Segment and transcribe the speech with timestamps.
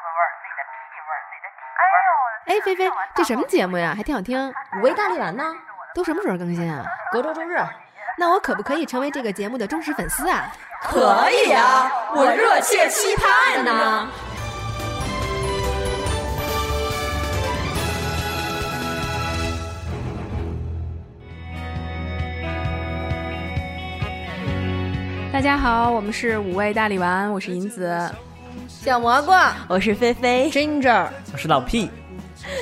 [0.00, 2.08] 子味儿、自己的屁味儿、自己的体味儿。
[2.46, 3.94] 哎，菲菲，这什么节目呀？
[3.96, 4.52] 还挺好听。
[4.78, 5.44] 五味大力丸呢？
[5.94, 6.84] 都什么时候更新啊？
[7.12, 7.56] 隔周周日。
[8.16, 10.52] 那我可不可以成为这个节目的忠实粉丝啊？
[10.82, 14.08] 可以啊，我热切期盼呢。
[25.32, 28.08] 大家好，我们是五味大力丸，我是银子，
[28.68, 29.32] 小蘑菇，
[29.68, 31.90] 我是菲菲，Ginger，我是老 P。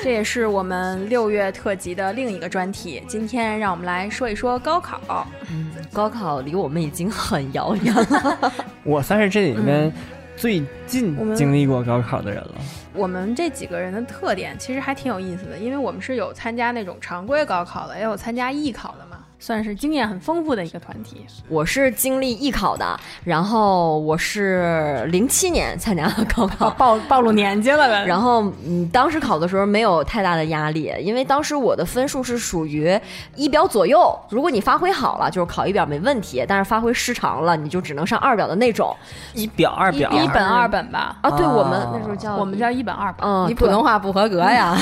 [0.02, 3.02] 这也是我们六月特辑的另一个专题。
[3.08, 5.26] 今天让我们来说一说高考。
[5.50, 8.52] 嗯，高考离我们已经很遥远了。
[8.84, 9.92] 我算是这里面
[10.36, 12.54] 最近经历过高考的人了。
[12.94, 19.11] 我们这几个人的特点其实还挺有意思的，因为我们是有参加那种常规高考的，也有参加艺考的嘛。
[19.42, 21.26] 算是经验很丰富的一个团体。
[21.48, 28.06] 我是经历艺考的，然后我是零七年参加的高考， 暴暴露年纪了呗。
[28.06, 32.96] 然后嗯，当时考的时候没有太大的压力，因为当时我的分数是属于
[33.34, 34.16] 一表左右。
[34.30, 38.96] 如果你发挥好了，就是考一表没问题；但是发挥失常了，你就只能上二表的那种。
[39.34, 41.16] 一表二表，一本二本吧？
[41.20, 43.28] 啊，对我们那时候叫我们叫一本二本。
[43.28, 44.78] 嗯，你普通话不合格呀？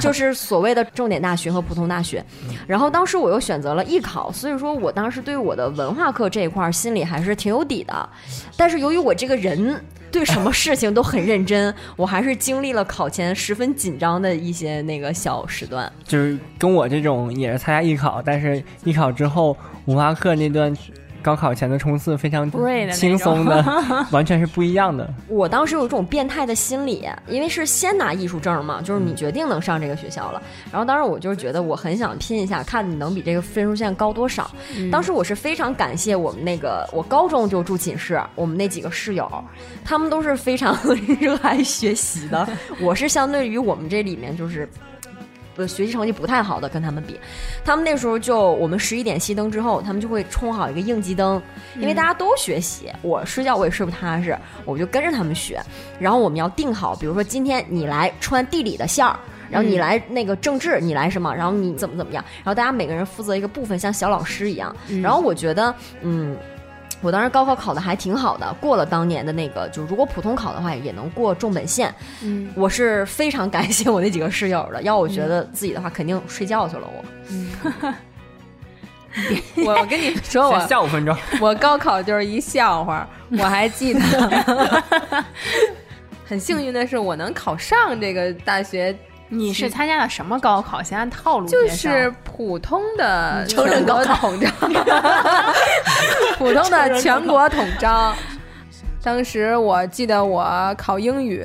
[0.00, 2.24] 就是所谓的重点大学和普通大学。
[2.68, 8.08] 然后当时我又选择了艺考，所以说我当时对我的文化课这一块心里还是挺有底的。
[8.56, 15.90] 但是由于我这个人对什么事情都很认真，我还是经历了考前十分紧张的一些那个小时段。
[16.04, 20.76] 就是跟我这种也是参加艺考，但是艺考之后文化课那段。
[21.24, 22.48] 高考前的冲刺非常
[22.92, 23.64] 轻松的，
[24.12, 25.08] 完全是不一样的。
[25.26, 30.42] 我当时有一种变态的心理，因为是先拿艺术证嘛，就是你决定能上这个学校了。
[30.70, 34.50] 然后当时我就是觉得我很想拼一下，看你能比这个分数线高多少。
[34.92, 39.26] 当时我是非常感谢我们那个，我高中就住寝室，我们那几个室友，
[39.82, 40.76] 他们都是非常
[41.18, 42.46] 热爱学习的。
[42.82, 44.68] 我是相对于我们这里面就是。
[45.54, 47.18] 不，学习成绩不太好的跟他们比，
[47.64, 51.40] 他们那时候就我们十一点熄灯之后，他们就会充好一个应急灯，
[51.76, 55.62] 因为大家都学习，我睡觉我也睡不踏实，我就跟着他们学。
[55.98, 59.18] 然后我们要定好，比如说今天你来穿地理的线儿，
[59.50, 64.74] 然后你来那个政治，你来什么，然后你怎么怎么样，然后大家每个人负责一个部分，像小老师一样。
[65.02, 66.36] 然后我觉得，嗯。
[67.00, 71.94] 我当时高考考的还挺好的，过了当年的那个，就如果普通考的话也能过重本线。
[72.22, 76.86] 嗯，我是非常感谢我那几个室友的，要我觉得自己的话肯定睡觉去了。
[76.86, 77.94] 我，嗯，
[79.66, 81.16] 我我跟你 说，我笑五分钟。
[81.40, 85.24] 我高考就是一笑话，我还记得。
[86.26, 88.96] 很幸运的是，我能考上这个大学。
[89.28, 90.82] 你是参加了什么高考？
[90.82, 94.48] 先按套路就是普通的 成人高考统招，
[96.38, 98.14] 普通的全国统招。
[99.02, 101.44] 当时我记得我考英语，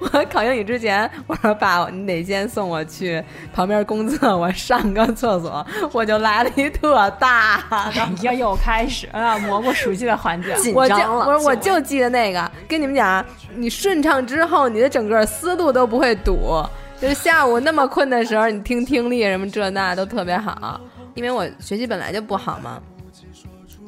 [0.00, 3.22] 我考英语之前，我说爸，你得先送我去
[3.54, 7.62] 旁边公厕，我上个厕所，我就来了一特大
[7.94, 11.24] 的，又又开始啊蘑菇熟悉的环境， 紧张了。
[11.26, 13.24] 我说我就记得那个，跟你们讲，
[13.54, 16.64] 你顺畅之后，你的整个思路都不会堵。
[17.02, 20.80] 就是下午那么困的时候，你听听力什么这那都特别好，
[21.16, 22.80] 因为我学习本来就不好嘛，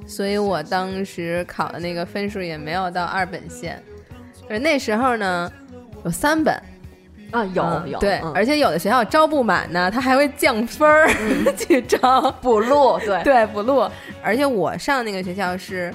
[0.05, 3.81] 所以我当时考的那个分数也没有到二本线。
[4.43, 5.49] 就是那时候呢，
[6.05, 6.61] 有三本
[7.31, 11.09] 啊，有有对，而且有的学校招不满呢，他还会降分儿
[11.57, 13.89] 去招补录，对对补录。
[14.25, 15.95] 而且我上那个学校是，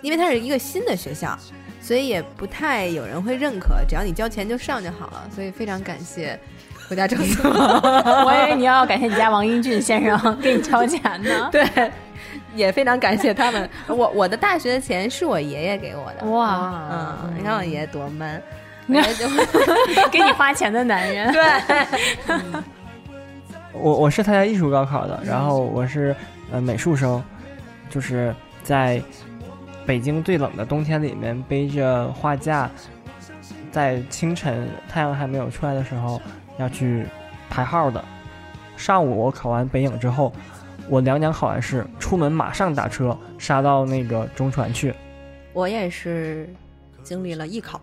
[0.00, 1.38] 因为它是一个新的学校。
[1.80, 5.28] 所以也不太有人会认可，只要你交钱就上就好了。
[5.34, 6.40] 所以非常感谢
[6.88, 7.48] 国家政策。
[8.24, 11.48] 我以为你要感谢你家王英俊先生 给你交钱呢。
[11.50, 11.64] 对，
[12.54, 13.68] 也非常感谢他们。
[13.88, 16.26] 我我的大学的钱是我爷爷给我的。
[16.30, 18.42] 哇，嗯，你看我爷爷多 man，
[20.10, 21.32] 给你花钱的男人。
[21.32, 21.42] 对。
[23.72, 26.14] 我我是参加艺术高考的，然后我是
[26.52, 27.22] 呃美术生，
[27.90, 29.02] 就是在。
[29.86, 32.70] 北京最冷的冬天里面，背着画架，
[33.70, 36.18] 在清晨太阳还没有出来的时候
[36.58, 37.06] 要去
[37.48, 38.04] 排号的。
[38.76, 40.32] 上午我考完北影之后，
[40.88, 44.94] 我两讲考完试，出门马上打车杀到那个中传去。
[45.52, 46.48] 我也是
[47.02, 47.80] 经历了艺考，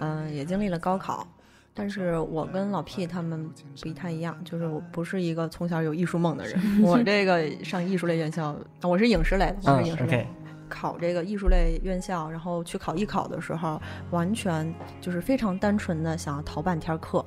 [0.00, 1.26] 嗯，也经历了高考，
[1.72, 6.60] 但是我跟老 P 他们不太一样，就是我不是一个从小有艺术梦的人。
[6.84, 10.26] 我这个上艺术类院校，我是影视类的，我是影视类。
[10.68, 13.80] 考这个艺术类院校，然后去考艺考的时候，
[14.10, 17.24] 完全就是非常单纯的想要逃半天课，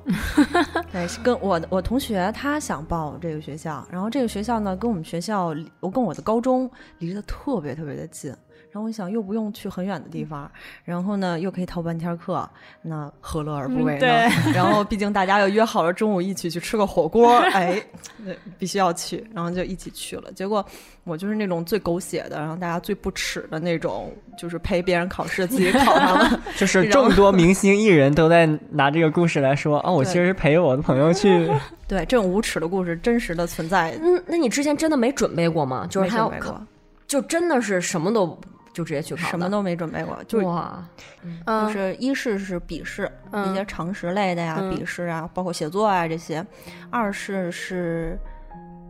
[0.92, 8.34] 对， 是跟我我同学他想报这个学校，然后这个学校呢跟我们学校离，我跟我的高中离得特别特别的近。
[8.72, 10.50] 然后我想又不用去很远的地方，
[10.84, 12.48] 然后呢又可以逃半天课，
[12.82, 14.06] 那何乐而不为呢？
[14.54, 17.82] 然后毕竟大家又约好了中午一起去吃个火锅，哎，
[18.24, 20.30] 那必须要去，然后就一起去了。
[20.32, 20.64] 结果
[21.04, 26.40] 我就是那种最狗血的，然后大家最不耻的那种，就是陪别人考试自己考上了。
[26.56, 31.50] 就是众多明星艺人都在拿这个故事来说，哦，我其实是陪我的朋友去。
[31.88, 33.98] 对，这种无耻的故事真实的存在。
[34.00, 35.88] 嗯，那你之前真的没准备过吗？
[35.90, 36.62] 就是没还要准备过，
[37.08, 38.38] 就真的是什么都
[38.72, 40.82] 就直接去考的，什么都没准备过，就哇，
[41.22, 41.40] 嗯。
[41.66, 43.50] 就是一试是笔试，嗯。
[43.50, 44.74] 一些常识类的呀，嗯。
[44.74, 46.42] 笔试啊，包括写作啊这些；
[46.90, 48.18] 二试是。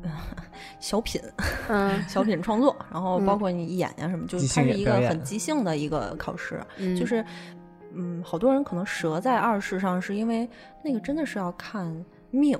[0.03, 0.11] 呃
[0.81, 1.21] 小品，
[1.69, 2.03] 嗯。
[2.09, 7.23] 小品创作，然后包嗯括你演呀什么，就是它是一个很即兴的一个考试，嗯，就是，
[7.95, 10.49] 嗯，好多人可能折在二试上，是因为
[10.83, 11.87] 那个真的是要看
[12.31, 12.59] 命，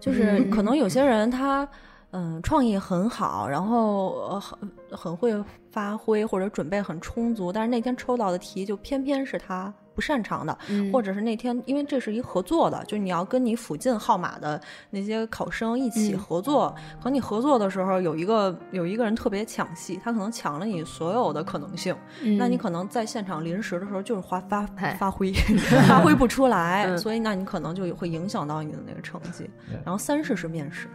[0.00, 0.50] 就是嗯。
[0.50, 1.68] 可能有些人他。
[2.12, 4.58] 嗯，创意很好，然后呃很
[4.90, 5.34] 很会
[5.70, 10.92] 发挥或者准备很充足，但是那天抽到的题就偏偏是他不擅长的，嗯。
[10.92, 14.60] 或者是那天因为这是一合作的，就你要跟你附近号码的
[14.90, 16.18] 那些考生一起嗯。
[16.18, 21.96] 合作，可能你合作的时候有一个有一个人特别抢戏，他可能抢了你所有的可能性，
[22.36, 25.32] 那你可能在现场临时的时候就是发发哎发挥
[25.88, 26.98] 发挥不出来，嗯。
[26.98, 29.48] 所以那你可能就会影响到你的那个成绩。
[29.82, 30.86] 然后三试是面试，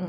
[0.00, 0.06] 嗯，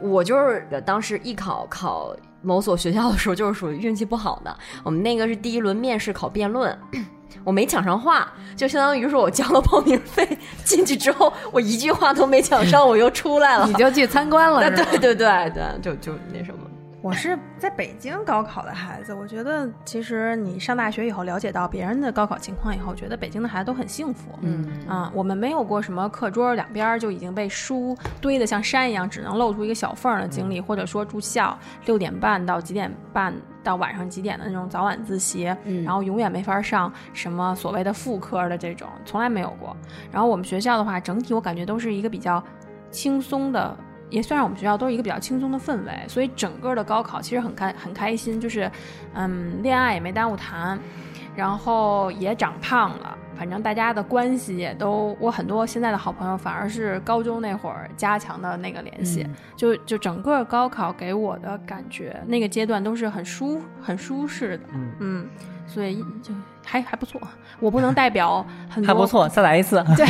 [0.00, 4.56] 我就是当时艺考考某所学校的时候，就是属于运气不好的。
[4.82, 6.76] 我们那个是第一轮面试考辩论，
[7.44, 10.26] 我没抢上话，就相当于说我交了报名费
[10.64, 13.74] 进去之后，我一句话都没抢上，我又出来了你。
[13.74, 16.58] 就去参观了， 对对对对，就就那什么。
[17.02, 24.30] 我是在北京高考的孩子，我觉得其实你上大学以后了解到别人的高考情况以后，觉得北京的孩子都很幸福。
[24.40, 33.34] 嗯啊，我们没有过什么课桌两边儿就已经被书堆得像山一样，只能露出一个小缝儿的经历，或者说住校六点半到几点半
[33.64, 39.76] 到晚上几点的那种早晚自习，嗯然后永远没法上什么所谓的副科的这种，从来没有过。
[40.12, 42.40] 然后我们学校的话，整体我感觉都是一个比较
[42.92, 43.76] 轻松的。
[44.12, 48.70] 也算是我们学校都是一个比较轻松的氛围，所以整个的高考其实很开很开心，就是，
[49.14, 50.78] 嗯，恋爱也没耽误谈，
[51.34, 59.26] 然后也长胖了，反正大家的关系也都，我很多现在的好朋友反而是高中那会儿加强的那个联系，
[59.56, 64.64] 就就整个高考给我的感觉，那个阶段都是很舒很舒适的，
[65.00, 65.26] 嗯
[65.66, 66.34] 所以就
[66.72, 67.20] 还还不错。
[67.60, 69.84] 我不能代表 很多，还不错，再来一次。
[69.94, 70.06] 对，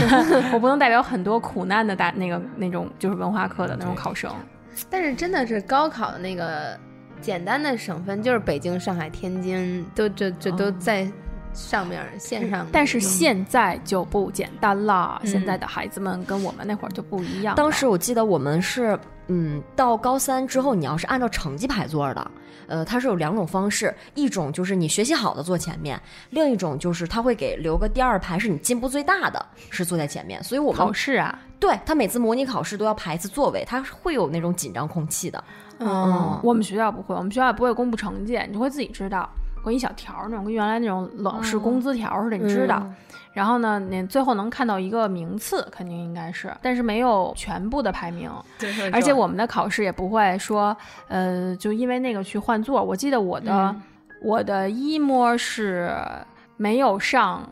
[0.52, 4.30] 我不能代表很多苦难的大那个那种就是文化课的那种考生。
[4.88, 6.78] 但是真的是高考的那个
[7.20, 11.06] 简单的省份，就是北京、上海、天津，都这这都在
[11.52, 12.66] 上面线上。
[12.72, 17.54] 但是现在就不简单了，嗯现在的孩子们跟我们那会儿就不一样。
[17.56, 18.98] 当时我记得我们是，
[19.28, 22.30] 嗯，到高三之后，你要是按照成绩排座的，
[22.66, 30.42] 呃，它是有两种方式，一种就是你学习好的坐前面，另一种就是他会给留个第二排，是你进步最大的，是坐在前面。
[30.42, 35.42] 所以我们考试啊，对他每次模拟考试都要排一次座位，他会有那种紧张空气的。
[35.78, 39.28] 嗯，我们学校不会，我们学校也不会公布成绩，你就会自己知道，
[39.62, 42.80] 会一小条儿那种，跟原来那种老式工资条似的，你知道。
[42.82, 42.94] 嗯
[43.32, 48.30] 然后呢，你最后能看到一个名次，肯定应该是，但是没有全部的排名。
[48.92, 50.76] 而且我们的考试也不会说，
[51.08, 52.82] 呃，就因为那个去换座。
[52.82, 53.74] 我记得我的、
[54.22, 55.90] 我的一模是
[56.56, 57.48] 没有上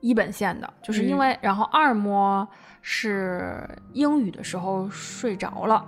[0.00, 2.46] 一本线的，就是因为，然后二模
[2.80, 5.84] 是英语的时候睡着了。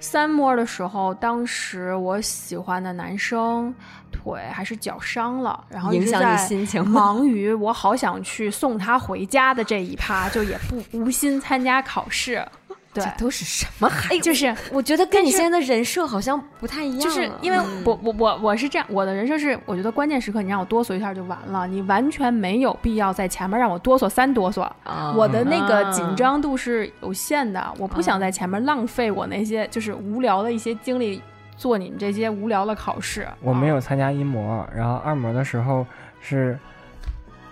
[0.00, 3.72] 三摸的时候，当时我喜欢的男生
[4.10, 12.44] 腿还是脚伤了，然后影响你心情忙于我好想去送他回家的这一趴，就也不无心参加考试。
[12.92, 14.20] 对，都是什么孩子？
[14.20, 17.00] 就是 我觉得跟你现在的人设好像不太一样。
[17.00, 24.62] 就是因为我我我我是这样，我的人设是，我觉得关键时刻你让我哆嗦一下就完了，你完全没有必要在前面让我哆嗦三哆嗦。
[24.82, 31.22] 啊我的那个啊紧张度是有限的，我不想在前面浪费我那些就是无聊的一些精力
[31.56, 33.28] 做你们这些无聊的考试。
[33.40, 35.86] 我没有参加一模，然后二模的时候
[36.20, 36.58] 是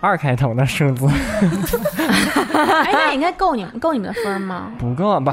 [0.01, 1.05] 二开头的数字，
[2.55, 4.71] 哎，那应该够你们够你们的分儿吗？
[4.77, 5.31] 不够不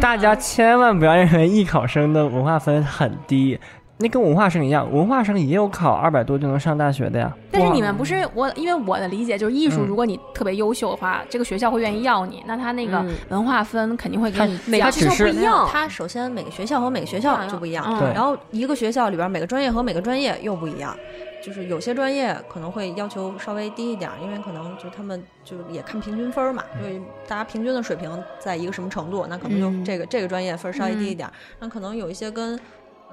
[0.00, 3.58] 大家千万不要认为艺考生的文化分很低。
[4.00, 7.34] 那跟文化生一样，文化生也有考二百多就能上大学的呀。
[7.50, 20.96] 但是你们不是我，因为我的理解就是艺术，嗯如果你特别优秀的话，这个学校会愿意要你，那他那个嗯文化分肯定会给你降每个学校不一样它首先每个学校和每个学校就不一样，然后一个学校里边每个专业和每个专业又不一样，
[21.42, 32.56] 就是有些专业可能会要求稍微低一点儿，因为可能就他们就也看平均分儿嘛，就是大家平均的水平在一个什么程度，那可能就嗯这个、这个专业分儿稍微低一点儿，那可能有一些跟。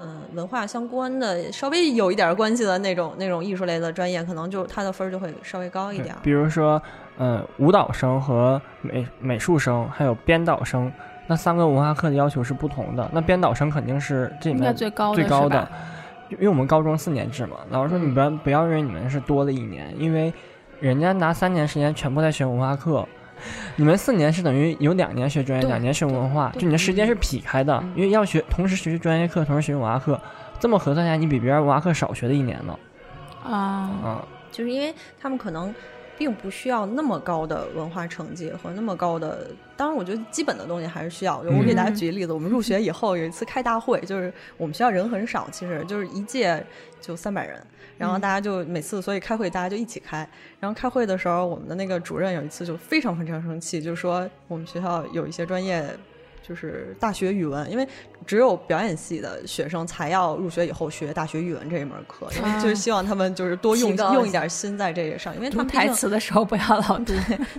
[0.00, 6.14] 嗯，文化相关的稍微有一点关系的那种那种艺术类的专业，可能就他的分儿就会稍微高一点。
[6.22, 6.80] 比如说，
[7.16, 10.92] 呃，舞蹈生和美美术生还有编导生，
[11.26, 13.08] 那三个文化课的要求是不同的。
[13.12, 15.68] 那编导生肯定是这里应该面最高的最高的，
[16.30, 17.56] 因为我们高中四年制嘛。
[17.70, 20.32] 老师说你不要不要认为你们是多了一年，因为
[20.78, 23.06] 人家拿三年时间全部在学文化课。
[23.76, 30.20] 你们四年是等于有两年学专业，两年学文化，就你的时间是劈开的，因为要学同时学专业课，同时学文化课，
[30.58, 32.78] 这么核算下来，你比别人文化课少学了一年呢。
[33.44, 35.74] 啊，啊，就是因为他们可能
[36.18, 41.38] 并不需要那么高的文化成绩和那么高的，当然我觉得基本的东西还是需要。
[41.38, 46.64] 我给大家举个例子，我们入学以后有一次开大会，就是我们学校人很少，其实就是一届
[47.00, 47.62] 就三百人，
[47.98, 55.84] 然后大家就每次所以开会大家就一起开，然后开会的时候，我们的那个主任有一次就非常非常生气，就是说我们学校有一些专业。
[56.46, 57.88] 就是大学语文，因为
[58.24, 67.12] 只有表演系的学生才要入学以后学大学语文这一门课，因为就是希望他们就是多用用一点心在这个上，因为他们台词的时候不要老读。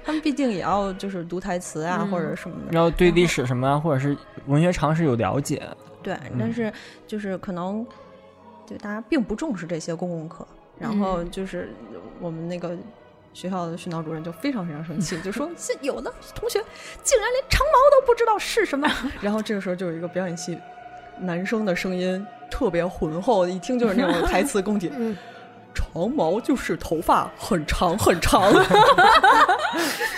[0.05, 2.71] 他们毕竟也要就是读台词啊、嗯或者什么的。
[2.71, 4.15] 然后对历史什么啊，或者是
[4.45, 5.61] 文学常识有了解。
[6.01, 6.71] 对，嗯但是
[7.05, 7.85] 就是可能
[8.65, 10.47] 就大家并不重视这些公共课，
[10.79, 11.73] 然后就是
[12.21, 12.77] 我们那个。
[13.39, 16.59] 学校的训导主任就非常非常生气， 就说这有的同学
[17.03, 18.91] 竟然连长毛都不知道是什么。
[19.21, 20.57] 然后这个时候就有一个表演系
[21.19, 24.91] 男生的声音特别浑厚，一听就是那种台词功底。
[25.75, 28.51] 长毛就是头发很长很长，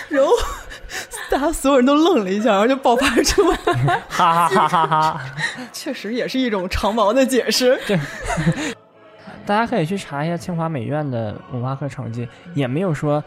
[0.08, 0.32] 然后
[1.30, 3.52] 大家所有人都愣了一下，然后就爆发出
[4.08, 5.22] 哈哈哈哈哈！
[5.74, 7.78] 确实也是一种长毛的解释。
[9.50, 13.24] 大家可以去查一下清华美院的文化课成绩，也没有说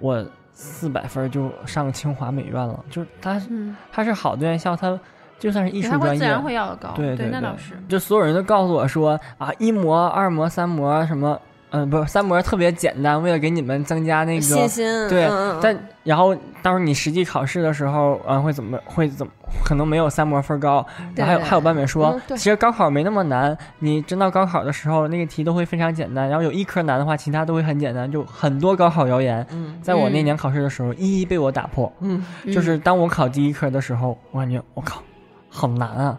[0.00, 5.00] 我四百分就上清华美院了，就是它嗯，它是好的院校，它
[5.38, 6.90] 就算是艺术专业会自然业，会要的高。
[6.94, 7.72] 对对对那倒是。
[7.88, 11.40] 就所有人都告诉我说啊，一模、二模、三模什么，
[11.72, 19.32] 嗯、不是三模特别简单，为了给你们增加那个信心，对嗯嗯但然后到时候你实际考试的时候，啊，会怎么会怎么
[19.64, 20.84] 可能没有三模分高？
[21.16, 31.90] 对还有还有班委说嗯，其实高考没那么难，你真到高考的时候，那个题都会非常简单，然后有一科难的话，其他都会很简单，就很多高考谣言，嗯在我那嗯年考试的时候，一一被我打破。
[32.00, 35.02] 嗯，就是当我考第一科的时候，我感觉我靠，
[35.48, 36.18] 好难啊！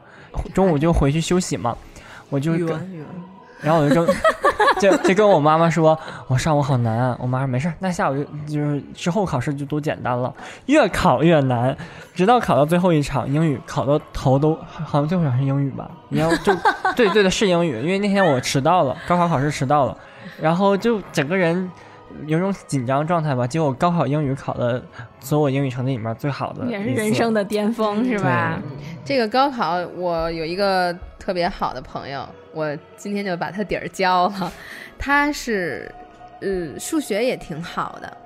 [0.54, 1.78] 中午就回去休息嘛，
[2.30, 3.08] 我就跟语文，语文，
[3.64, 4.16] 然后我就跟
[4.80, 7.16] 就就跟我妈妈说，我上午好难啊。
[7.20, 10.34] 我妈说没事儿，那下午就就是之后考试就都简单了，
[10.66, 11.76] 越考越难，
[12.14, 16.54] 直到考到最后一场英语，考到头都好像最后一场是英语吧，你要就
[16.96, 19.98] 对对的是英语，因为那天我迟到了，高考考试迟到了，
[20.42, 21.72] 然后就整个人。
[22.28, 24.82] 有种紧张状态吧，结果高考英语考的
[25.20, 27.34] 所有英语成绩里面最好的，也是人生。
[27.34, 28.60] 的巅峰，是吧？
[29.04, 34.54] 这个高考，我有一个特别好的朋友，我今天就把他底儿交了。
[35.00, 35.92] 他是，
[36.42, 38.18] 呃，数学也挺好的。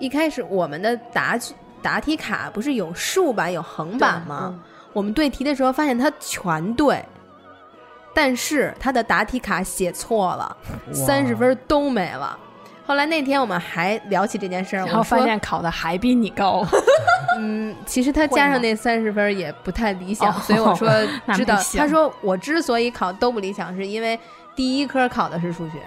[0.00, 1.38] 一开始我们的答
[1.80, 4.58] 答题卡不是有竖版有横版吗？
[4.92, 7.04] 我们对题的时候发现他全对，
[8.12, 10.56] 但是他的答题卡写错了，
[10.92, 12.38] 三十分都没了。
[12.86, 16.64] 后来那天我们还聊起这件事儿，然后我说发现考的还比你高，
[17.38, 20.88] 嗯，其实他加上那三十分也不太理想，哦所以我说
[21.34, 24.18] 知道他说我之所以考都不理想，是因为
[24.54, 25.78] 第一科考的是数学，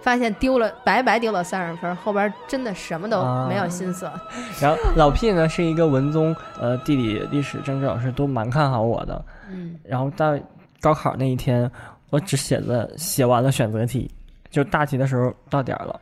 [0.00, 4.06] 发现丢了白白丢了三十分，后边真的什么都没有心思。
[4.06, 4.20] 了。
[4.60, 9.24] 然后老 P 呢是一个文综，呃，地理、历史、政治老师都蛮看好我的。
[9.50, 10.36] 嗯，然后到
[10.80, 11.70] 高考那一天，
[12.10, 14.10] 我只写了写完了选择题，
[14.50, 16.00] 就大题的时候到点儿了，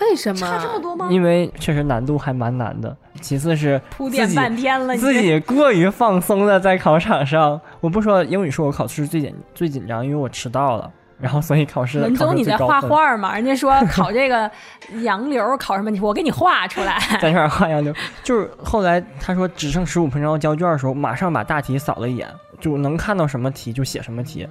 [0.00, 1.08] 为什么差这么多吗？
[1.10, 2.96] 因为确实难度还蛮难的。
[3.20, 12.80] 其次是铺垫半天了，你自己过于放松的在考场上，我不说英语是我考试最紧最紧张，因为我迟到了，然后所以考试文考试总你在画。
[12.80, 13.34] 画嘛？
[13.34, 14.50] 人家说考这个
[15.02, 16.98] 洋流考什么题，我给你画出来。
[17.20, 22.26] 在这儿画洋流，就是后来他说只剩十五分钟要交卷的时候，马上把大题扫了一眼，
[22.60, 24.48] 就能看到什么题就写什么题。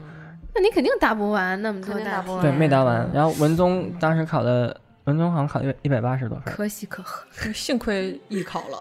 [0.53, 3.09] 那你肯定答不完那么多大题肯定答不完对，没答完。
[3.13, 4.75] 然后文综当时考的，
[5.08, 7.26] 文综好像考了一百八十多分，可喜可贺。
[7.54, 8.78] 幸亏艺考了，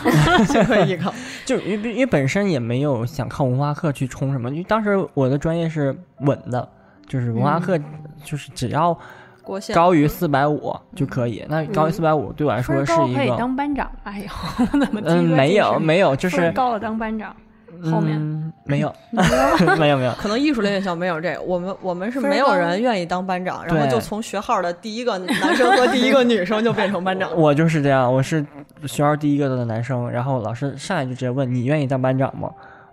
[0.44, 1.12] 幸亏艺考。
[1.46, 6.68] 就因为因为本身也没有想靠文化课去冲什么，因为当时我的专业是稳的，
[7.06, 7.78] 就是文化课，
[8.22, 8.96] 就是只要
[9.74, 11.44] 高于四百五就可以。
[11.48, 14.12] 那高于四百五对我来说分高可以是一个，当班长吧？
[14.18, 15.00] 以后 怎么？
[15.04, 17.34] 嗯，没有没有，就是高了当班长，
[17.90, 18.18] 后面。
[18.18, 18.94] 嗯没有。
[19.78, 19.96] 没有？
[19.96, 27.34] 没有，可能艺术类院校没有这个，我们我们是没有人愿意当班长，然后就从学号的第一个男生和 第一个女生就变成班长。
[27.34, 28.44] 我就是这样，我是
[28.86, 32.50] 学号第一个的男生，然后老师上来就直接问你愿意当班长吗？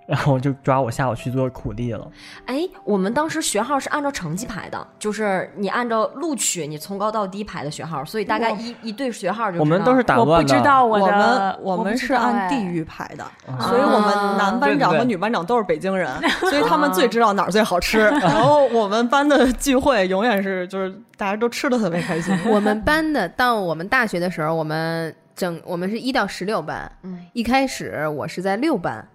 [0.07, 2.09] 然后就抓我下午去做苦力了。
[2.45, 16.09] 哎，我们当时学号是按照成绩排的，就是你按照录取，你从高到低排的学号，所以大概一一对学号就我们都是打我不乱的，知道我我们我们是按地哎域排的，啊所以我们男班长和女班长都是北京人，
[16.49, 17.99] 所以他们最知道哪儿最好吃。
[18.21, 22.33] 然后我们班的聚会永远是就是大家都吃的特别开心。
[22.47, 29.05] 我们班的到我们大学的时候，我们整我们是一到十六班，嗯，一开始我是在六班，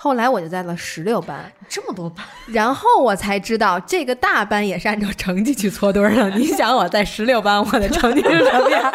[0.00, 6.30] 后来我就在了十六班，这么多班， 然后我才知道这个大班也是按照成绩去搓堆儿的。
[6.30, 8.92] 你想我在十六班，我的成绩是什么样？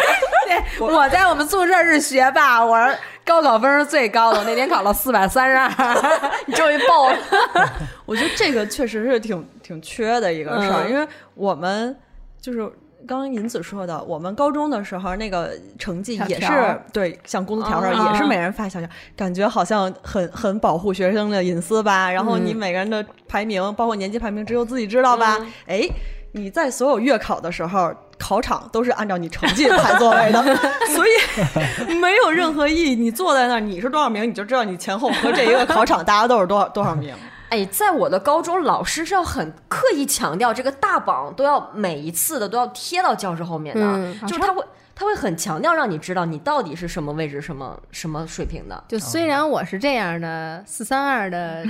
[0.47, 5.69] 对，我在我们宿舍是学霸，我是高考分是最高的，我那年考了四百三十二。
[6.47, 7.17] 你终于爆了。
[8.07, 11.05] 我觉得这个确实是挺挺缺的一个事儿，嗯因为
[11.35, 11.93] 我们
[12.39, 12.71] 就是
[13.07, 22.11] 刚刚银子说的，我们高中的时候那个成绩也是对，像工资条上、嗯也是每人发小条，感觉好像很很保护学生的隐私吧。
[22.11, 25.37] 然后你每个人的排名，包括年级排名，只有自己知道吧？
[25.67, 25.87] 哎，
[26.33, 27.93] 你在所有月考的时候。
[28.19, 30.41] 考场都是按照你成绩排座位的，
[30.95, 32.95] 所以没有任何意义。
[32.95, 37.13] 你坐在那儿，你是多少名，你就知道你前后和这一个考场大家都是多少多少名。
[37.53, 51.63] 哎，在我的高中，老师是要很刻意强调这个大榜都要每一次的都要贴到教室后面的，嗯就是他会他会很强调让你知道你到底是什么位置、什么什么水平的，就虽然我是这样的四三二的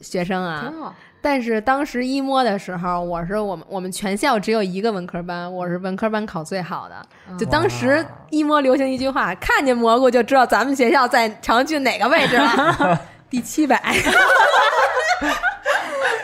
[0.00, 0.94] 学生啊，挺好。
[1.20, 7.36] 但是当时一摸的时候，我是我们我们全校只有一个文科班，我是文科班考最好的。
[7.36, 13.82] 就当时一摸流行一句话，看见蘑菇就知道咱们学校在长郡哪个位置了， 第七百。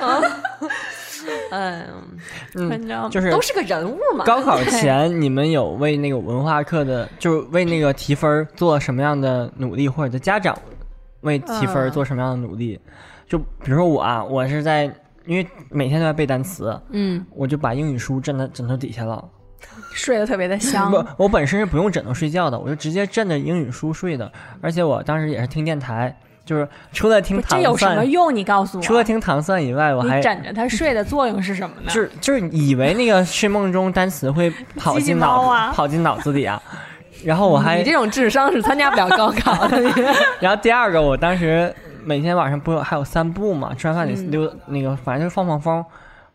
[1.52, 4.24] 嗯，反正就是都是个人物嘛。
[4.24, 10.58] 高考前，你们有为那个文化课的，就是为那个提分儿做什么样的努力，或者家长
[11.20, 12.80] 为提分儿做什么样的努力？
[13.28, 14.84] 就比如说我啊，我是在
[15.24, 19.24] 因为每天都在背单词，嗯，我就把英语书枕在枕头底下了。
[19.94, 20.90] 睡得特别的香。
[20.90, 24.30] 不，我本身是不用枕头睡觉的，我就直接枕着英语书睡的。
[24.60, 26.18] 而且我当时也是听电台，
[26.52, 28.34] 就是除了听不这糖有什么蒜，用？
[28.34, 28.82] 你告诉我。
[28.82, 31.90] 除了听糖蒜以外，我还你枕着它睡的作用是什么呢？
[31.90, 36.62] 就是就是以为那个睡梦中单词会跑进脑 跑进脑子里啊。
[37.24, 39.80] 然后我还你这种智商是参加不了高考的。
[40.40, 45.84] 然后第二个，我当时每天晚上不有还有散步嘛，吃完饭得溜、那个，反正就是放放风，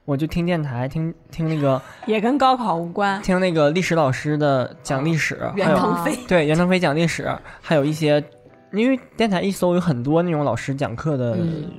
[0.06, 3.21] 我就听电台，听听那个也跟高考无关。
[3.21, 7.30] 听那个历史老师的讲历史，袁腾飞，对袁腾飞讲历史，
[7.62, 8.23] 还有一些，
[8.71, 11.38] 因为电台一搜有很多那种老师讲课的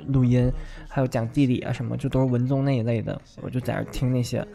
[0.09, 0.51] 录音，
[0.89, 4.47] 还有讲地理啊什么，就都是文综那一类的，我就在那听那些，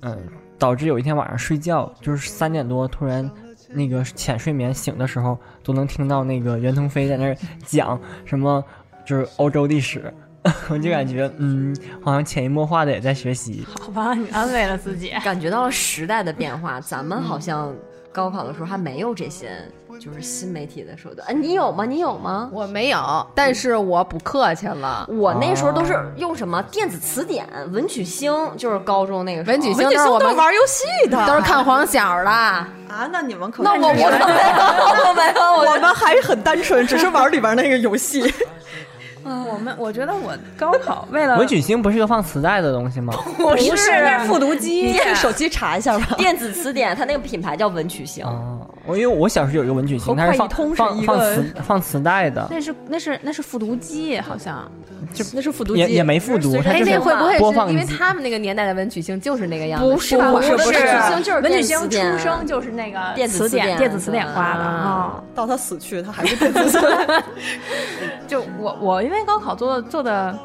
[0.00, 0.18] 嗯，
[0.58, 3.30] 导致有一天晚上睡觉就是三点多突然。
[3.74, 8.62] 那个浅睡眠醒的时候，都能听到那个袁腾飞在那儿讲什么，
[9.02, 10.12] 就是欧洲历史，
[10.68, 13.64] 我就感觉嗯，好像潜移默化的也在学习。
[13.80, 15.08] 好吧，你安慰了自己。
[15.24, 16.78] 感觉到了时代的变化。
[16.82, 17.74] 咱们好像
[18.12, 19.56] 高考的时候还没有这些，
[19.98, 21.26] 就是新媒体的手段。
[21.28, 21.84] 哎，你有吗？
[21.84, 22.48] 你有吗？
[22.52, 25.06] 我没有，但是我不客气了。
[25.08, 32.30] 我那时候都是用什么电子词典、文曲星，就是高中那个时候文曲星文曲星都是玩游戏的，都是看黄小的。
[32.30, 32.68] 啊？
[33.10, 38.22] 那你们可那我 我没有，我没有，我们还是很单纯，只是玩里边那个游戏。
[39.24, 43.12] 我们我觉得我高考为了文曲星不是个放磁带的东西吗？
[43.38, 46.14] 不是那是复读机，可以手机查一下吧。
[46.18, 48.24] 电子词典，它那个品牌叫文曲星。
[48.24, 54.70] 哦，我因为我小时候有一个文曲星，它是放放放磁放磁带的，那是那是那是复读机，好像
[55.14, 57.86] 就那是复读机，也也没复读，它哎，那会不会播放是因为。
[57.86, 59.86] 他们那个年代的文曲星就是那个样子？
[59.86, 65.22] 不是不是吧不是文曲星就是文曲星出生就是那个电子词词典电子词典花的啊啊。
[65.34, 67.24] 到他死去，他还是电子词典。
[68.26, 70.36] 就我我因为高考做的做的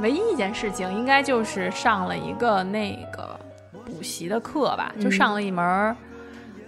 [0.00, 3.36] 唯一一件事情，应该就是上了一个那个
[3.84, 5.96] 补习的课吧，就上了一门儿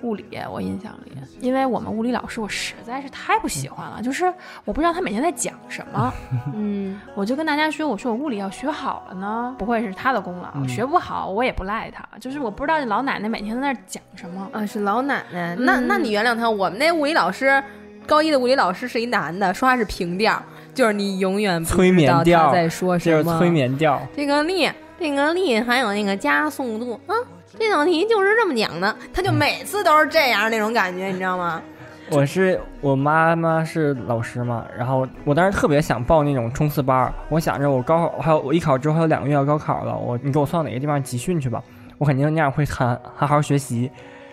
[0.03, 0.27] 物理。
[0.51, 4.25] 我印象里，因为我们物理老师我实在是太不喜欢了，就是
[4.65, 6.13] 我不知道他每天在讲什么，
[6.55, 14.49] 嗯，我就跟大家说，我说我物理要学好了呢，不会是他的功劳，学不好我也不赖他，就是我不知道这老奶奶每天在那儿讲什么。
[14.53, 15.55] 啊，是老奶奶。
[15.57, 17.63] 那那你原谅他，我们那物理老师，
[18.07, 20.43] 高一的物理老师是一男的，说话是平调，
[20.75, 23.39] 就是你永远不催知道眠调他在说就是什么。
[23.39, 27.15] 催眠调，这个力这个力还有那个加速度啊，
[27.59, 31.63] 这道题就是这么讲的，他就每次都是这样那种感觉，你知道吗？
[32.11, 41.63] 我是我妈妈是老师嘛，然后我当时特别想报那种冲刺班儿，我想着我高考还有我艺考之后还有两个月要高考了，我你给我送到哪个地方集训去吧，
[41.97, 43.91] 我肯定那样会很好好学习。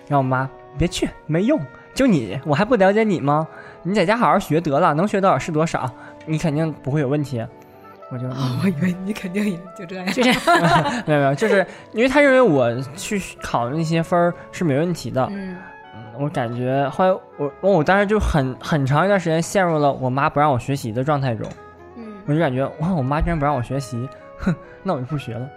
[0.08, 1.58] 然后我妈别去，没用，
[1.94, 3.48] 就你我还不了解你吗？
[3.84, 5.90] 你在家好好学得了，能学多少是多少，
[6.26, 7.46] 你肯定不会有问题。
[8.10, 10.42] 我就、嗯我以为你肯定也就这样， 就这样。
[11.08, 15.56] 没有没有，就是因为他认为我去考的那些分儿是没问题的，嗯，
[15.96, 21.50] 嗯，我感觉后来我我我当时就很很长一段时间陷入了我妈不让我学习的状态中，
[21.96, 24.54] 嗯，我就感觉哇，我妈居然不让我学习，哼，
[24.84, 25.50] 那我就不学了。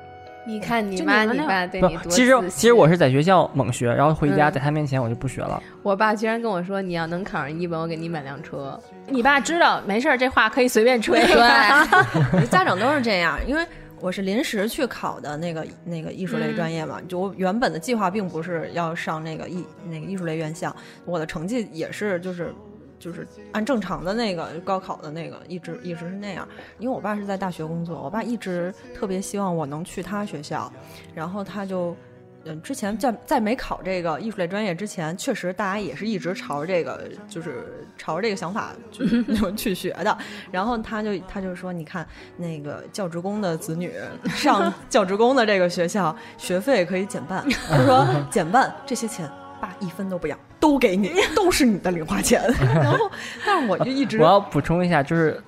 [0.47, 5.63] 你看你妈你爸对你，多其实其实我是在学校猛学，然后回家嗯在他面前我就不学了。
[5.83, 8.79] 我爸居然跟我说，你要能考上一本，我给你买辆车。
[9.09, 11.21] 你爸知道没事儿，这话可以随便吹。
[11.27, 13.67] 对， 家长都是这样，因为
[14.01, 20.75] 我是临时去考的那个那个艺术类专业嘛，就我原本的计划并不是要上那个艺那个艺术类院校，
[21.07, 22.55] 我的成绩也是就是。
[22.99, 26.47] 就是按正常的那个高考的那个，一直一直是那样。
[26.79, 30.73] 因为我爸是在大学工作，我爸一直特别希望我能去他学校，
[31.15, 31.97] 然后他就，
[32.45, 39.25] 嗯，之前在在没考这个艺术类专业之前，确实大家也是一直朝着这个，就是朝着这个想法去
[39.57, 40.17] 去学的。
[40.51, 43.93] 然后他就他就说，你看那个教职工的子女
[44.29, 47.45] 上 教职工的这个学校，学费可以减半。
[47.69, 49.31] 他说 减半这些钱。
[49.65, 52.43] 爸一分都不要，都给你， 都是你的零花钱。
[52.75, 53.11] 然后，
[53.47, 55.41] 但是我就一直我要补充一下，就是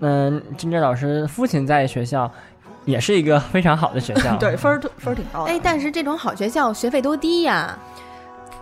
[0.00, 2.30] 嗯，金哲老师父亲在学校
[2.84, 5.50] 也是一个非常好的学校， 对分儿分儿挺高的。
[5.52, 7.78] 哎，但是这种好学校学费都低呀。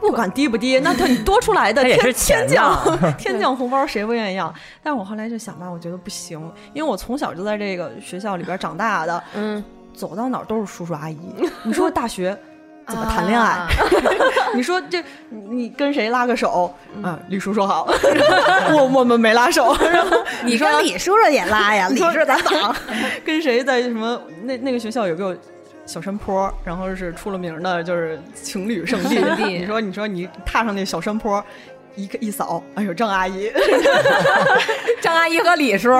[0.00, 4.54] 不管低不低，那他你多出来的也天是钱天降天降红包，谁不愿意要？
[4.80, 6.40] 但是我后来就想吧，我觉得不行，
[6.72, 11.18] 因为我从小就在这个学校里边长大的，嗯，走到哪儿都是叔叔阿姨。
[11.64, 12.38] 你说大学
[12.88, 13.46] 怎么谈恋爱？
[13.46, 13.68] 啊
[14.54, 16.74] 你说这你你跟谁拉个手？
[17.02, 17.86] 啊，李叔说好，
[18.72, 19.76] 我我们没拉手。
[20.44, 22.74] 你说李叔叔也拉呀，李叔叔咱党。
[23.24, 25.36] 跟谁在什么那那个学校有个
[25.84, 28.84] 小山坡，然后是出了名的，就是情侣。
[28.86, 31.44] 圣地你说你说你踏上那小山坡。
[31.96, 33.50] 一个一扫，哎呦，郑阿姨
[35.00, 35.90] 张阿姨和李叔，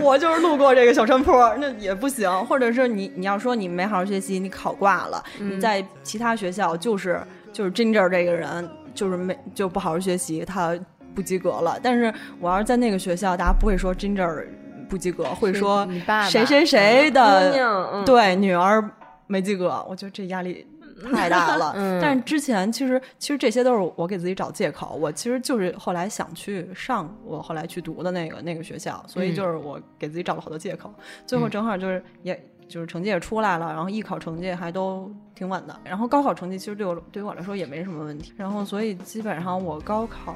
[0.00, 2.30] 我就是路过这个小山坡，那也不行。
[2.46, 7.20] 或者是你你要说你没好好学习，你考挂了，你在其他学校就是
[7.52, 10.74] 就是 Ginger 这个人就是没就不好好学习，他
[11.14, 11.78] 不及格了。
[11.82, 14.46] 但是我要是在那个学校，大家不会说 Ginger
[14.88, 18.82] 不及格，会说你爸爸谁谁谁的对女儿
[19.26, 19.84] 没及格。
[19.88, 20.66] 我觉得这压力。
[21.12, 22.00] 太大了，嗯。
[22.00, 30.92] 但是之前其实其实这些都是我给自己找借口，我其实就是后来想去上我后来去读的那个那个学校，所以就是我给自己找了好多借口，
[31.26, 40.34] 最后正好就是也就是成绩也出来了，然后艺考成绩还都挺稳的，然后高考成绩其实对我对于我来说也没什么问题，然后所以基本上我高考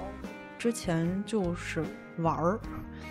[0.59, 1.85] 之前就是
[2.19, 2.59] 玩儿。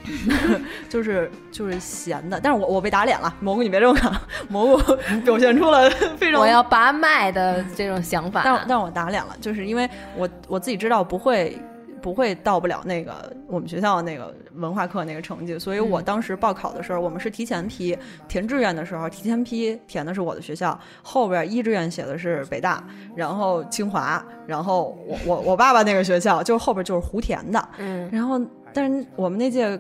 [0.88, 4.12] 就是就是闲的，但是我我被打脸了，蘑菇你别这么看，
[4.50, 4.96] 蘑菇
[5.26, 8.42] 表现出了非常我要拔麦的这种想法。
[8.44, 11.58] 但但我打脸了，就是因为我我自己知道不会
[12.02, 17.98] 不会到不了那个我们学校那个文化课那个成绩，所以我当时报考的时候，我们是提前批
[18.30, 22.82] 填志愿的时候，提前批填的是我的学校，后边一志愿写的是北大，
[23.16, 28.40] 然后清华，然后我我我爸爸那个学校就是后边就是胡填的，嗯，然后
[28.74, 29.80] 但是我们那届。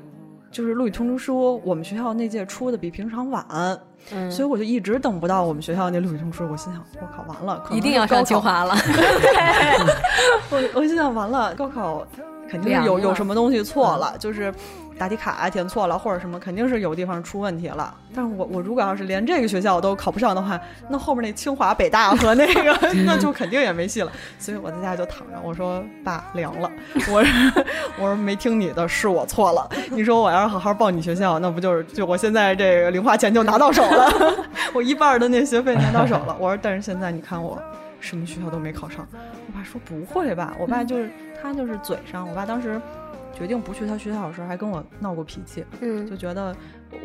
[0.50, 3.46] 就是录取通知书，我们学校那届出的比平常晚，
[4.14, 6.48] 嗯所以我就一直等不到我们学校那录取通知书。
[6.50, 8.74] 我心想，我考完了，一定要上清华了。
[10.50, 12.08] 我我心想完了，高考
[12.50, 14.54] 肯定是有有什么东西错了，就是
[14.98, 17.94] 答题卡啊填错了，或者什么，肯定是有地方出问题了。
[18.16, 24.12] 但是我我如果要是连这个学校都考不上的话，那后面那清华、北大和那个 那就肯定也没戏了。
[24.40, 26.72] 所以我在家就躺着，我说爸凉了，
[27.12, 27.64] 我说
[28.00, 29.70] 我说没听你的，是我错了。
[29.92, 34.12] 你说我要是好好报你学校，那不就是就我现在这个零花钱就拿到手了，
[34.74, 36.36] 我一半的那学费拿到手了。
[36.40, 37.62] 我说但是现在你看我。
[38.00, 40.56] 什么学校都没考上，我爸说不会吧？
[40.60, 41.10] 我爸就是
[41.42, 42.80] 他就是嘴上，我爸当时
[43.34, 46.56] 决定不去他学校的时候，还跟我闹过脾气，嗯就觉得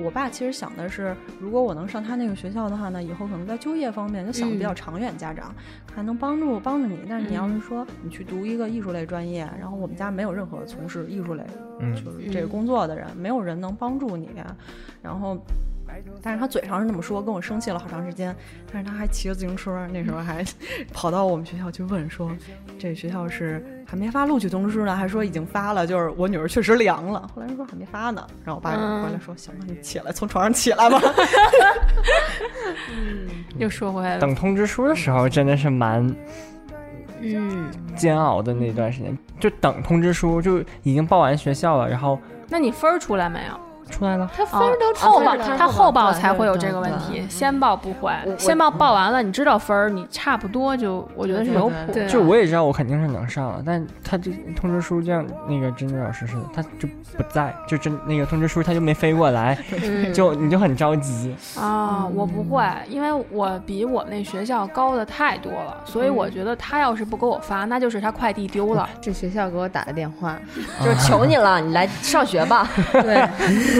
[0.02, 5.54] 我爸其实想的是，如果我能上他那个学校的话呢，以后可能在就业方面就想的比较长远，家长
[5.94, 6.98] 还能帮助帮助你。
[7.08, 11.44] 但是你要是说你去读一个艺术类专业，然后我们家没有任何从事艺术类
[11.80, 14.30] 嗯就是这个工作的人，没有人能帮助你，
[15.02, 15.38] 然后。
[16.22, 18.34] 但是他嘴上是那么说，跟我生气了好长时间。
[18.72, 20.44] 但是他还骑着自行车，那时候还
[20.92, 22.30] 跑到我们学校去问说，
[22.78, 27.28] 这学校是还没发录取通知呢，还说已经发了，就是我女儿确实凉了。
[27.34, 31.00] 后来说还没发呢，然后我爸就回来说，行吧，你起来，从床上起来吧。
[33.58, 36.14] 又说回来了，等通知书的时候真的是蛮
[37.20, 43.60] 嗯，煎熬的那段时间，就等通知书就已经报完学校了，然后那你分儿出来没有？
[43.92, 44.28] 出来了。
[44.34, 48.10] 他分儿都后报，分儿都他后报才会有这个问题，先报不会。
[48.38, 51.74] 先报报完了，你知道分儿，你差不多就我觉得是有谱。
[52.08, 61.36] 就我也知道我肯定是能上了，但他这通知书这样，那个真真老师似的，他就不在，就真那个通知书他就没飞过来，嗯就你就很着急。
[61.58, 68.88] 啊，我不会，因为我比我那学校高的太多了，所以我觉得他要是不给我发，那就是他快递丢了。
[69.00, 70.38] 这学校给我打的电话，
[70.80, 72.68] 就是求你了，你来上学吧。
[72.92, 73.28] 对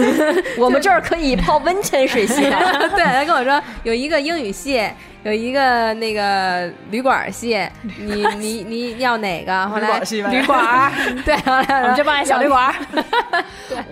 [0.57, 2.57] 我们这儿可以泡温泉水洗澡。
[2.95, 4.83] 对，他跟我说有一个英语系，
[5.23, 9.67] 有一个那个旅馆系，你 你你要哪个？
[9.67, 10.91] 后来旅馆
[11.25, 12.75] 对，后来我们这帮小旅馆儿，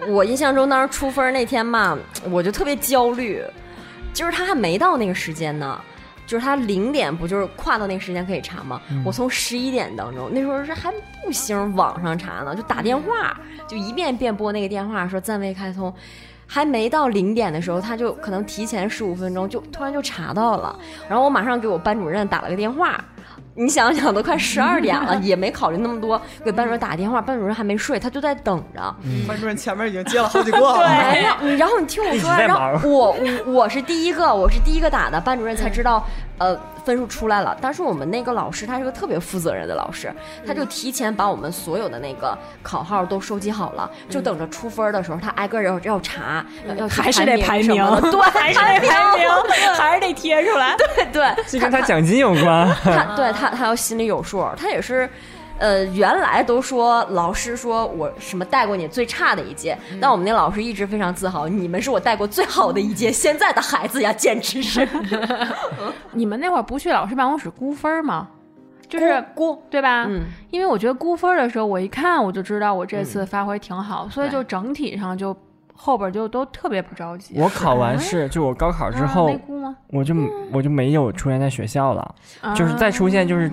[0.07, 1.97] 我印象中当时出分那天嘛，
[2.29, 3.41] 我就特别焦虑，
[4.13, 5.79] 就是他还没到那个时间呢。
[6.31, 8.81] 就是他零点不就是跨到那个时间可以查吗？
[9.03, 10.89] 我从十一点当中，那时候是还
[11.21, 15.93] 不兴，网上查呢，就打电话，就一遍遍拨那个电话说暂未开通，
[16.47, 20.73] 还没到零点的时候，他就可能提前十五分钟就突然就查到了，
[21.09, 23.03] 然后我马上给我班主任打了个电话。
[23.55, 28.95] 你想想，都快十二点了， 也没考虑那么多，给班主任打电话，班主任还没睡，他就在等着。
[29.27, 30.81] 班主任前面已经接了好几个了。
[30.83, 36.05] 哎呀，你然后你听我说，在然后我我我是第一个，我是第一个打的，班主任才知道，
[36.41, 37.55] 呃，分数出来了。
[37.61, 40.11] 但是我们那个老师他是个特别负责任的老师，
[40.43, 49.29] 他就提前把我们所有的那个考号都收集好了，就等着出分的时候，他挨个要要查，要要去还是得排名 对，还是得排名，
[49.77, 50.75] 还是得贴出来。
[50.77, 52.67] 对对，这跟他奖金有关。
[52.83, 55.07] 他对他他要心里有数，他也是。
[55.61, 63.11] 呃，原来都说老师说我什么带过你最差的一届，但我们那老师一直非常自豪，你们是我带过最好的一届。
[63.13, 64.87] 现在的孩子呀，简直是
[66.13, 68.27] 你们那会儿不去老师办公室估分吗？
[68.89, 70.05] 就是估，对吧？
[70.09, 75.33] 嗯，因为我觉得估分的时候，我一看我就知道我这次发挥挺好，所以就整体上就
[75.73, 77.35] 后边就都特别不着急。
[77.37, 79.75] 我考完试，就我高考之啊后没，估吗？
[79.89, 80.13] 我就
[80.51, 83.49] 我就没有出现在学校了，啊就是再出现就是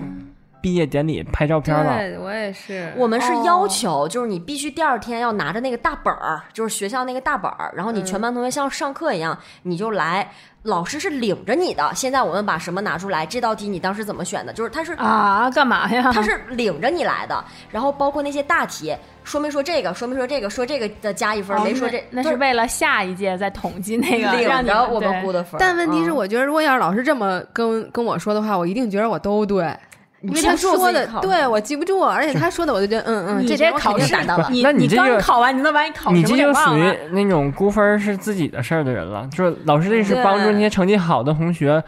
[0.61, 1.97] 毕业典礼拍照片了。
[1.97, 10.29] 对我也是，我们是要求，就是你必须第二天要拿着那个大本儿，就是学校那个大本儿，然后你全班同学像上课一样，你就来，
[10.63, 11.89] 老师是领着你的。
[11.95, 13.25] 现在我们把什么拿出来？
[13.25, 14.51] 这道题你当时怎么选的？
[14.51, 16.11] 就是他是啊，干嘛呀？
[16.13, 25.57] 他是领着你来的，然后包括那些大题，说没说这个，说没说这个，说这个的加一分，哦没说这，那那是为了下一届再统计那个，领着我 们估的分。
[25.59, 29.73] 但问题是，嗯我觉得如果要是老师这么跟跟我说的话，我一定觉得我都对。
[30.21, 34.49] 因为他说的对我记不住，而且他说的我就觉得，嗯嗯，你这些我肯这考试定达到了。
[34.49, 36.97] 你你那你这个刚考完，你能把你考你这什么给就属于？
[37.11, 41.81] 那种估分是自己的事儿的人了，就是老师这是帮助那些成绩好的同学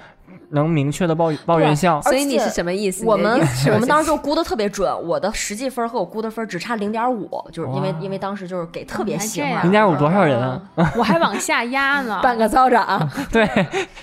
[0.51, 2.01] 能明确的报报院校。
[2.01, 3.05] 所以你是什么意思？
[3.05, 3.39] 我们
[3.73, 9.71] 我们当时就估的特别准，我的实际分和我估的分只差零点五，就是因为因为当时就是给特别细化还这样零。
[9.71, 10.61] 点五多少人啊？
[10.95, 12.19] 我还往下压呢。
[12.23, 13.49] 半个操场， 对，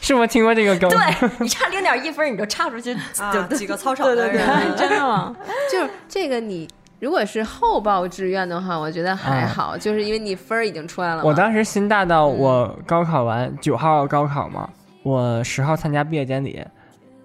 [0.00, 0.90] 是我听过这个梗。
[0.90, 0.98] 对
[1.40, 5.34] 你差零点一分你就差出去啊就，几个操场的人， 真的吗？
[5.72, 6.68] 就是这个你。
[7.00, 11.22] 如果是后报志愿的话，我觉得还好，就是因为你分儿已经出来了。
[11.22, 14.68] 我当时心大到我高考完九号高考嘛，
[15.08, 16.62] 我十号参加毕业典礼，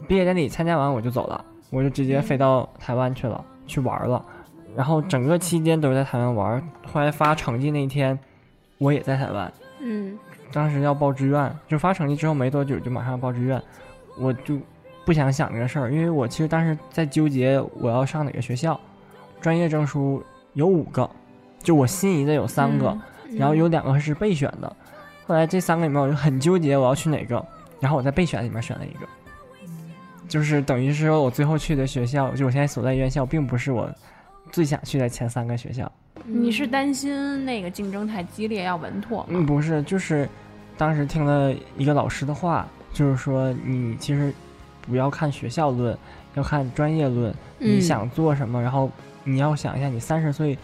[0.07, 4.23] 毕业典礼参加完我就走了，我就直接飞到台湾去了，去玩了。
[4.73, 6.63] 然后整个期间都是在台湾玩。
[6.93, 8.17] 后来发成绩那天，
[8.77, 9.51] 我也在台湾。
[9.81, 10.17] 嗯，
[10.53, 13.61] 当时要报志愿，就发成绩之后没多久就马上要报志愿，
[14.17, 14.57] 我就
[15.03, 18.79] 不想想这个事儿，因为我其实当时在纠结我要上哪个学校，
[19.41, 21.09] 专业证书有五个，
[21.59, 22.97] 就我心仪的有三个，
[23.37, 24.73] 然后有两个是备选的，
[25.27, 27.45] 后来这三个里面我就很纠结我要去哪个，
[27.83, 29.05] 然后我在备选里面选了一个，
[30.29, 33.93] 就是等于是说我最后去的学校，就我现在所在院校，并不是我
[34.53, 35.91] 最想去的前三个学校。
[36.25, 39.45] 你是担心那个竞争太激烈要稳妥嗯，吗？
[39.45, 40.29] 不是，就是
[40.77, 44.33] 当时听了一个老师的话，就是说你其实
[44.81, 45.97] 不要看学校论，
[46.35, 47.35] 要看专业论。
[47.59, 48.89] 你嗯想做什么，然后
[49.25, 50.57] 你要想一下，你三十岁，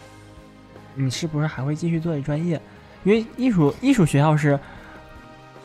[0.94, 2.58] 你是不是还会继续做这专业？
[3.04, 4.58] 因为艺术艺术学校是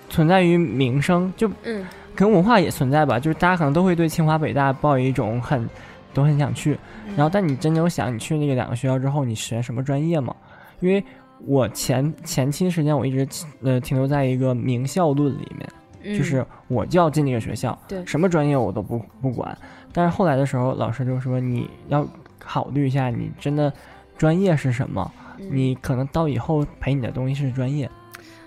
[0.09, 5.67] 存在于名声，就嗯可能文化也存在吧，就是大家可能都会对清华北大抱有一种很
[6.13, 6.77] 都很想去，
[7.15, 10.33] 然后但你真的有想你去那个两个学校之后，你学什么专业吗？
[10.79, 11.03] 因为
[11.45, 15.69] 我前前期时间我一直呃停留在一个名校论里面，
[16.03, 19.57] 嗯就是我就要进那个学校，对什么专业我都不不管。
[19.91, 22.07] 但是后来的时候，老师就说你要
[22.39, 23.71] 考虑一下你真的
[24.17, 27.89] 专业是什么，嗯你可能到以后陪你的东西是专业。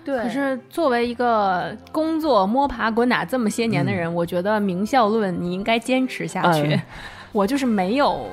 [0.09, 6.73] 对，可是作为一个工作摸爬滚打这么些年的人，我觉得名校论你应该坚持下去。
[6.73, 6.81] 嗯。
[7.31, 8.27] 我就是没有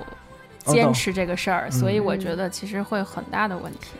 [0.64, 3.90] 坚持这个事儿，所以我嗯觉得其实会很大的问题。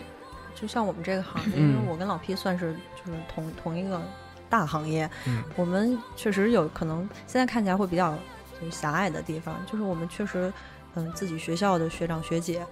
[0.54, 4.00] 就像我们这个行业，因为嗯我跟老 P 算是就是同同一个
[4.48, 5.42] 大行业，嗯。
[5.54, 8.14] 我们确实有可能现在看起来会比较
[8.58, 10.50] 就是狭隘的地方，就是我们确实，
[10.94, 12.64] 嗯，自己学校的学长学姐，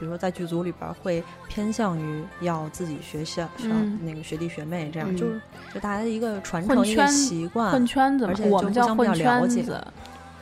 [0.00, 5.40] 比如说在剧组里边会偏向于要自己学校上嗯那个学弟学妹这样，嗯就是
[5.74, 9.86] 就大家的一个传承一个圈习惯，混圈子而且，我们叫混圈子。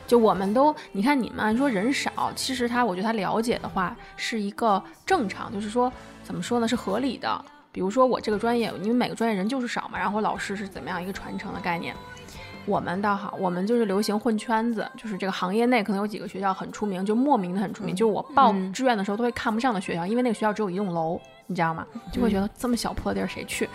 [0.06, 5.92] 就我们都，你看你们按说人少，其实他，我觉得他了解的话是一个正常，就是说
[6.22, 7.44] 怎么说呢，是合理的。
[7.70, 11.94] 比如说我这个专业，因为每个专业人就是少嘛，然后老师是怎么样一个传承的概念。
[12.68, 17.96] 我们倒好，我们就是流行混圈子，就是这个行业内可能有几个学校很出名，就莫名的很出名。
[17.96, 21.86] 就是我报嗯志愿的时候都会看不上的学校，因为那个学校只有一栋楼，你知道吗？
[22.12, 23.68] 就会觉得这么小破地儿谁去？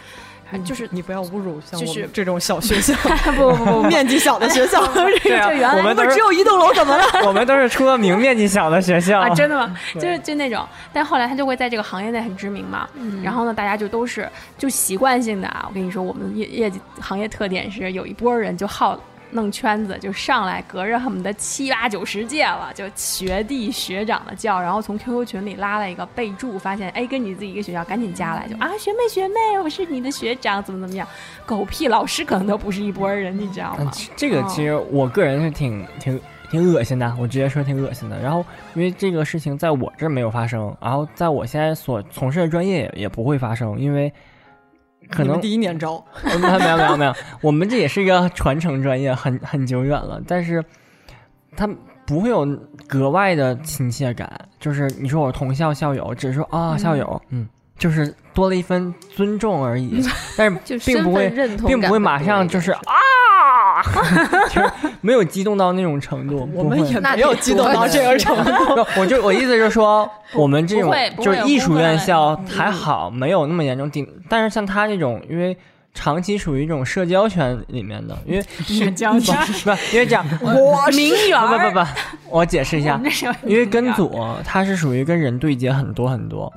[0.60, 2.94] 就是你不要侮辱像我们这种小学校，
[3.36, 4.86] 不不不不， 面积小的学校，
[5.24, 7.06] 对啊就原来我们都是只有一栋楼怎么了？
[7.26, 9.76] 我们都是出了名面积小的学校啊，真的吗？
[9.96, 12.88] 就是就那种，但后来他就会在这个行业内很知名嘛。
[12.96, 15.66] 嗯然后呢，大家就都是就习惯性的啊。
[15.70, 19.00] 我跟你说，我们业业绩行业特点是有一波人就好
[19.34, 31.08] 弄圈子，就上来隔着恨不得七八九十届了，就学弟学长的叫，然后从 QQ 群里拉了一个备注，发现哎跟你自己一个学校，赶紧加来，就啊学妹学妹，我是你的学长，怎么怎么样？
[31.46, 36.20] 狗屁老师可能都不是一拨人，你知道嗯吗？，这个其实我个人是挺挺
[36.52, 38.20] 挺恶心的，我直接说挺恶心的。
[38.22, 44.12] 然后因为这个事情在我这儿没有发生，然后在我现在所从事的专业也也不会发生，因为
[45.14, 50.64] 可能第一年招，呃 没有没有没有没有，我们这也是一个传承专业，很很久远了，但是
[51.56, 51.68] 他
[52.06, 52.46] 不会有
[52.88, 54.30] 格外的亲切感。
[54.60, 57.48] 就是你说我同校校友，只是说啊校友，嗯，
[57.78, 60.02] 就是多了一分尊重而已，
[60.38, 62.82] 但是 并不会认同并不会马上就是啊，
[64.50, 66.48] 就是没有激动到那种程度。
[66.56, 68.76] 我们也没有激动到这个程度。
[68.76, 73.90] 不 我就我意思就是说，我们这种就是有艺术院校还好，没有那么严重。
[73.90, 75.56] 顶，但是像他这种，因为
[75.94, 81.88] 长期属于一种社交圈里面的，因为社交圈不不，因为这样，我名媛不儿不不不，
[82.38, 83.00] 我解释一下
[83.46, 84.12] 因为跟组
[84.44, 86.52] 它是属于跟人对接很多很多。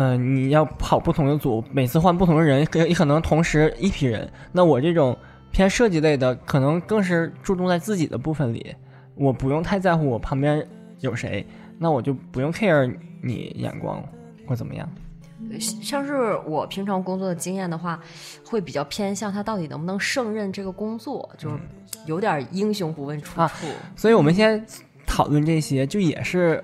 [0.00, 4.30] 嗯、你要跑不同的组，每次换不同的人，可也可能同时一批人。
[4.52, 5.16] 那我这种
[5.50, 8.74] 偏设计类的，可能更是注重在自己的部分里，
[9.14, 10.66] 我不用太在乎我旁边
[11.00, 11.46] 有谁，
[11.78, 14.02] 那我就不用 care 你眼光
[14.46, 14.88] 或怎么样。
[15.58, 18.00] 像是我平常工作的经验的话，
[18.44, 21.56] 会比较偏向他到底能不能胜任这个工作，就是
[22.06, 23.66] 有点英雄不问出啊处。
[23.94, 26.62] 所以我们现在讨论这些，就也是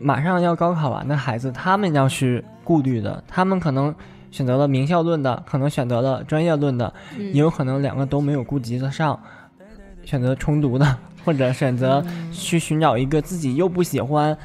[0.00, 3.22] 马上要高考完的孩子，他们要去顾虑的。
[3.28, 3.94] 他们可能
[4.36, 7.32] 选择了名校论的，可能选择了专业论的，嗯。
[7.32, 9.18] 也有可能两个都没有顾及得上，
[10.04, 14.36] 选择重读的，或者选择去寻找一个自己又不喜欢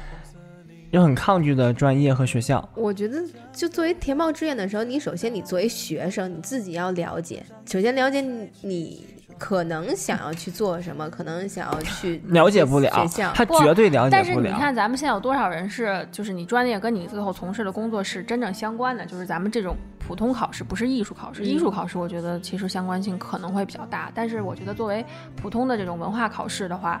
[0.92, 2.66] 又很抗拒的专业和学校。
[2.74, 3.18] 我觉得，
[3.52, 9.06] 就作为填报志愿的时候，你首先你作为学生，你自己要了解，首先了解你你
[9.38, 14.52] 可能想要去做什么，可能想要去 了解不了学校，他绝对了但是解不了。
[14.52, 19.06] 你看，咱们现在有多少人是，就是你专业跟你最后从事的工作是真正相关的？
[19.06, 21.42] 就是咱们这种普通考试，不是艺术考试。
[21.42, 24.12] 艺术考试，我觉得其实相关性可能会比较大。
[24.14, 25.02] 但是我觉得作为
[25.34, 27.00] 普通的这种文化考试的话，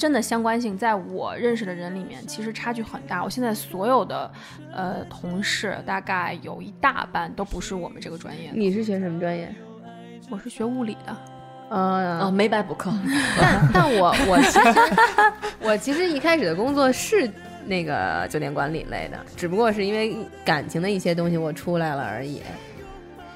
[0.00, 3.22] 真的相关性，在我认识的人里面，其实差距很大。
[3.22, 4.30] 我现在所有的
[4.74, 8.54] 呃同事，大概有一大半都不是我们这个专业的。
[8.54, 9.54] 你是学什么专业？
[10.30, 11.14] 我是学物理的，
[11.68, 12.90] 嗯、哦，没白补课，
[13.38, 14.80] 但但我我其实
[15.60, 17.30] 我其实一开始的工作是
[17.66, 22.40] 那个酒店管理类的，只不过是因为感情的一些东西我出来了而已。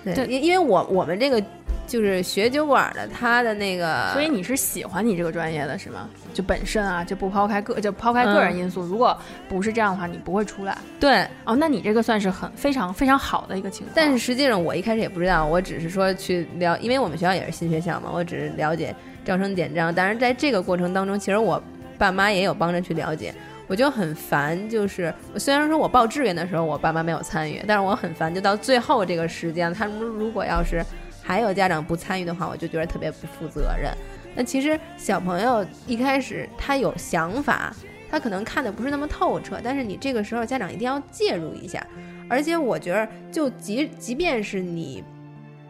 [0.03, 1.43] 对因因为我我们这个
[1.87, 6.09] 就是学酒馆的，他的那个，所以你是喜欢你这个专业的是吗？
[6.33, 9.17] 就本身啊，就不抛开个就抛开个人因素，如果
[9.49, 10.77] 不是这样的话，你不会出来。
[10.99, 13.93] 对，哦，那你这个算是很非常非常好的一个情况。
[13.95, 18.95] 但是实际上我一开始也不知道，我只是说去了，因为我们学校也是新学校嘛，我只是了解
[19.25, 19.95] 招生简章。
[19.95, 21.63] 当然，在这个过程当中，其实我
[21.99, 23.35] 爸妈也有帮着去了解。
[23.67, 30.85] 我就很烦，就是虽然说我报志愿的时候我爸妈没有参与，但是我很烦，就到最后这个时间，他们如果要是
[31.27, 33.91] 还有家长不参与的话，我就觉得特别不负责任。
[34.37, 37.75] 那其实小朋友一开始他有想法，
[38.11, 41.85] 他可能看的不是那么透彻，但是你这个时候家长一定要介入一下。
[42.29, 45.03] 而且我觉得，就即即便是你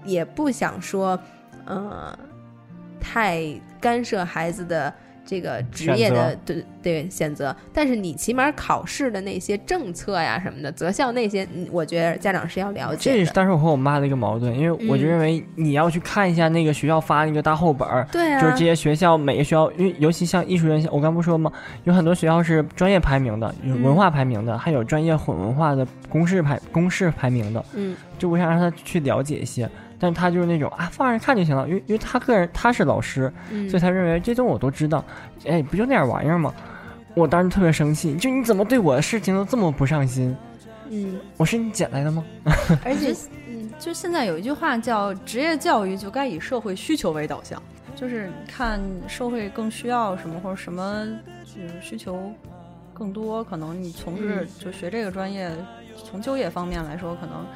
[0.04, 1.18] 也不想说，
[1.66, 2.18] 呃，
[3.00, 3.42] 太
[3.80, 4.92] 干涉孩子的
[5.24, 13.16] 这个职业的对对选择，但是你起码考试的那些政策呀什么的，择校那些，嗯我觉得家长是要了解的。
[13.16, 21.50] 也是当时我和我妈的一个矛盾，因为我就嗯认为你要去看一下那个学校发那个大厚本儿，对啊，就是这些学校每个学校，因为尤其像艺术院校，我刚不说吗？
[21.84, 27.64] 有很多学校是专业排名的，有嗯文化排名的，还有专业混文化的公式排公式排名的。
[27.74, 29.68] 嗯就我想让他去了解一些，
[30.04, 35.02] 但是他就是那种啊，放着看就行了，因为因为他个人他是老师，嗯所以他认为这东西我都知道，
[35.46, 36.52] 哎，不就那点玩意儿吗？
[37.14, 40.36] 我当时特别生气，就你怎么对我的事情都这么不上心？
[40.90, 42.22] 嗯，我是你捡来的吗？
[42.84, 43.16] 而且，
[43.48, 47.62] 嗯，就现在有一句话叫“职业教育就该以社会需求为导向”，
[47.96, 48.78] 就是看
[49.08, 51.06] 社会更需要什么或者什么
[51.46, 52.30] 就是需求
[52.92, 55.50] 更多，可能你从事就学这个专业，
[56.04, 57.46] 从就业方面来说可能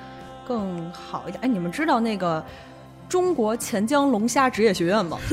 [0.49, 1.45] 更好一点。
[1.45, 2.43] 哎，你们知道那个
[3.07, 5.19] 中国钱江龙虾职业学院吗？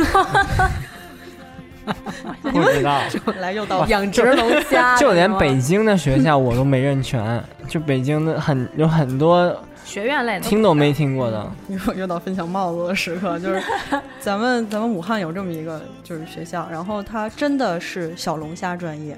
[2.42, 3.00] 不知道，
[3.40, 9.56] 来又到养殖龙虾，就连北京的学校我都没认全，就北京的很有很多
[9.96, 11.50] 学院类的听都没听过的。
[11.88, 13.64] 又又到分享帽子的时刻，就是
[14.20, 19.16] 咱们咱们武汉有这么一个就是学校，然后它真的是小龙虾专业，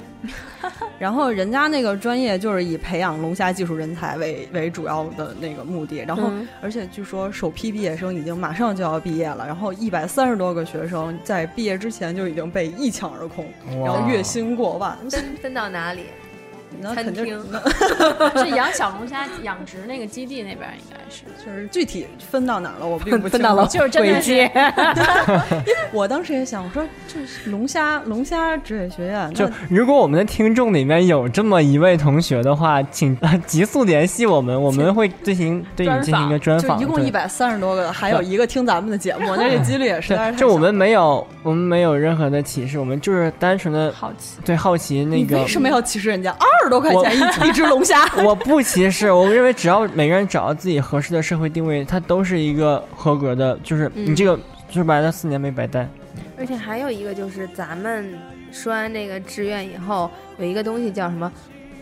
[0.99, 13.47] 然后人家那个专业就是以培养龙虾技术人才为为主要的那个目的，然后、嗯而且据说首批毕业生已经马上就要毕业了，然后一百三十多个学生在毕业之前就已经被一抢而空，
[13.83, 16.03] 然后月薪过万，分分到哪里？
[16.79, 17.45] 那肯定餐厅
[18.19, 24.49] 那 是养小龙虾养殖那个基地那边应该是，就是具体分到哪儿了，我并不 清楚分到了就是真的是
[25.91, 36.77] 我当时也想，我说这是龙虾龙虾职业学院，就如果我们的听众里面有这么一位同学的话，请呃急速联系我们，我们会进行对你进行一个专访。
[36.77, 44.37] 就一共对一百三十多个，还有一个听咱们的节目，那这几率也实在是就我们没有，我们没有任何的歧视，我们就是单纯的好奇。
[44.45, 45.47] 对好奇那个你为。
[45.47, 46.31] 什么要歧视人家？
[46.31, 54.39] 二十多块钱一一只龙虾， 我不歧视，我认为只要每个人找到自己合适的社会定位，它都是一个合格的，就是你这个
[54.69, 55.87] 说白了四年没白待。
[56.37, 58.13] 而且还有一个就是，咱们
[58.51, 61.31] 说完这个志愿以后，有一个东西叫什么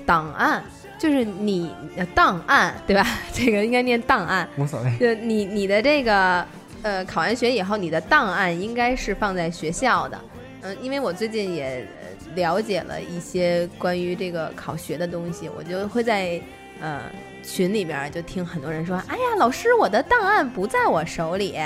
[0.05, 0.63] 档案，
[0.97, 3.05] 就是你呃档案，对吧？
[3.33, 4.97] 这个应该念档案，无所谓。
[4.97, 6.45] 就你你的这个
[6.83, 10.19] 呃考完学以后，你的档案应该是放在学校的。
[10.61, 12.04] 嗯，因为我最近也呃
[12.35, 16.39] 了解了一些关于这个考学的东西，我就会在
[16.79, 17.01] 呃
[17.43, 21.57] 群里边儿就听很多人说，哎呀，老师，我的档案不在我手里。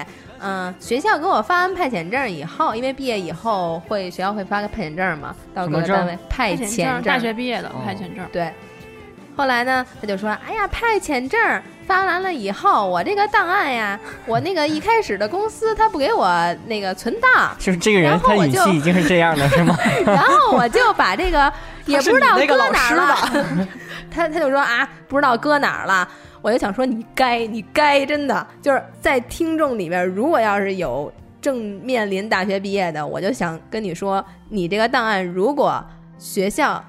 [0.41, 8.49] 嗯，学校给我发完派遣证以后，因为毕业以后会学校会发个派遣证嘛，到各个单位派遣遣证，大学毕业的哦派遣证，对，
[9.39, 11.39] 后来呢，他就说：“哎呀，派遣证
[11.87, 16.29] 发完了以后，我这个档案呀，我那个一开始的公司他不给我
[16.67, 19.77] 那个存档，就是这个人，他语气已经是这样了，是吗？
[20.05, 21.49] 然后我就把这个
[21.87, 23.67] 也不知道搁哪儿了。
[24.11, 26.05] 他他就说啊，不知道搁哪儿了。
[26.41, 31.09] 我就想说，你该你该真的就是在听众里边，如果要是有
[31.39, 35.81] 正面临大学毕业的，我就想跟你说，你这个档案如果
[36.17, 36.83] 学校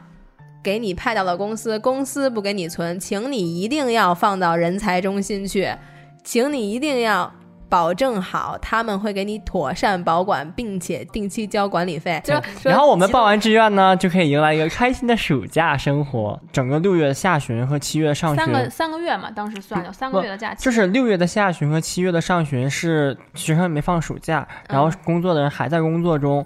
[0.63, 5.75] 给你派到了公司，公司不给你存，请你一定要放到人才中心去，
[6.23, 7.33] 请你一定要
[7.69, 12.21] 保证好，他们会给你妥善保管，并且定期交管理费。
[12.25, 12.35] 就
[12.65, 16.39] 然后我们报完志愿呢，就可以迎来一个开心的暑假生活。
[16.53, 26.45] 整个六月下旬和七月上旬三个，三个月嘛，当时算有三个月的假期，就是六月的下旬和七月的上旬是学生没放暑假，然后工作的人还在工作中。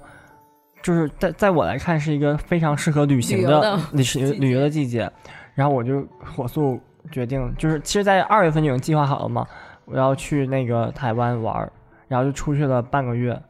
[0.84, 5.10] 就是在在我来看是一个非常适合旅行的旅行旅游的季节，
[5.54, 6.06] 然后我就
[6.36, 6.78] 火速
[7.10, 9.46] 决定，就是其实，在二月份就已经计划好了嘛，
[9.86, 11.72] 我要去那个台湾玩儿，
[12.06, 13.40] 然后就出去了半个月。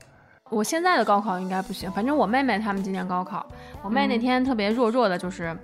[0.50, 3.44] 我现在的高考应该不行，反正我妹妹她们今年高考，
[3.82, 5.56] 我妹那天特别弱弱的，就是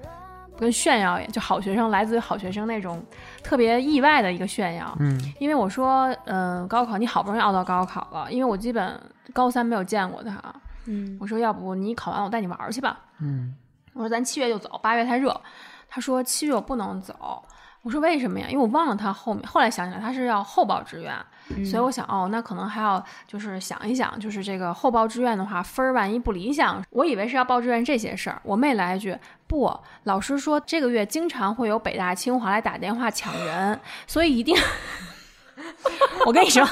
[0.59, 3.01] 跟炫耀一样，就好学生来自于好学生那种
[3.45, 4.93] 特别意外的一个炫耀。
[4.99, 8.99] 嗯，因为我说，嗯、高考你好不容易熬到高考了，因为我基本
[9.33, 10.43] 高三没有见过她，
[10.87, 13.01] 嗯我说要不你考完我带你玩儿去吧。
[13.19, 13.55] 嗯，
[13.93, 15.41] 我说咱七月就走，八月太热。
[15.89, 17.43] 他说七月我不能走。
[17.83, 18.47] 我说为什么呀？
[18.51, 21.17] 因为我忘了他后面，后来想起来他是要后报志愿，
[21.65, 28.39] 所以我想哦，那可能还要就是想一想，就是这个后报志愿的话，分儿万一不理想，我以为是要报志愿这些事儿。
[28.45, 29.17] 我妹来一句
[29.47, 29.75] 不，
[30.05, 34.55] 老师说这个月经常会有北大清华来打电话抢人，所以一定
[36.27, 36.67] 我跟你说，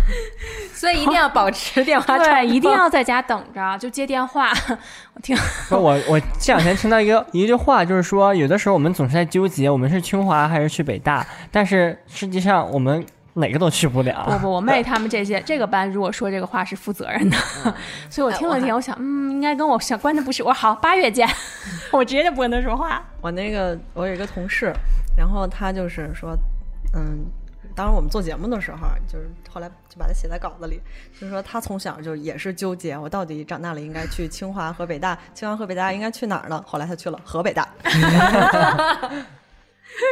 [0.72, 4.50] 所以一定要保持电话 畅对，通一定要在家等着，就接电话。
[5.14, 5.36] 我听，
[5.68, 14.24] 不我我这两天听到一个一句话，就是说有的时候我们总是在纠结，我们是清华还是去北大，但是实际上我们哪个都去不不了。
[14.30, 17.36] 不不，我妹他们这些这个班如果说这个话是负责任的，
[18.08, 20.42] 所以我听了听，我想，嗯，应该跟我相关的不是。
[20.42, 21.28] 我说好，八月见，
[21.92, 23.02] 我直接就不跟他说话。
[23.20, 24.72] 我那个我有一个同事，
[25.16, 26.36] 然后他就是说，
[26.94, 27.26] 嗯，
[27.78, 30.80] 当时我们做节目的时候，就是后来就把它写在稿子里，
[31.12, 36.60] 就是说他从小就也是纠结，我到底长大了应该去清华和北大，清华和北大应该去哪儿呢？
[36.66, 37.68] 后来他去了河北大，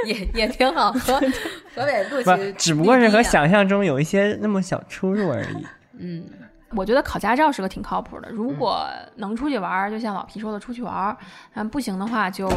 [0.06, 1.18] 也也挺好，河
[1.74, 5.66] 河北录不取，只不过是和想象中有一些那么小出入而已。
[5.98, 6.24] 嗯，
[6.70, 8.30] 我觉得考驾照是个挺靠谱的。
[8.30, 8.86] 如果
[9.16, 11.16] 能出去玩儿，就像老皮说的出去玩儿，
[11.54, 12.48] 嗯，不行的话就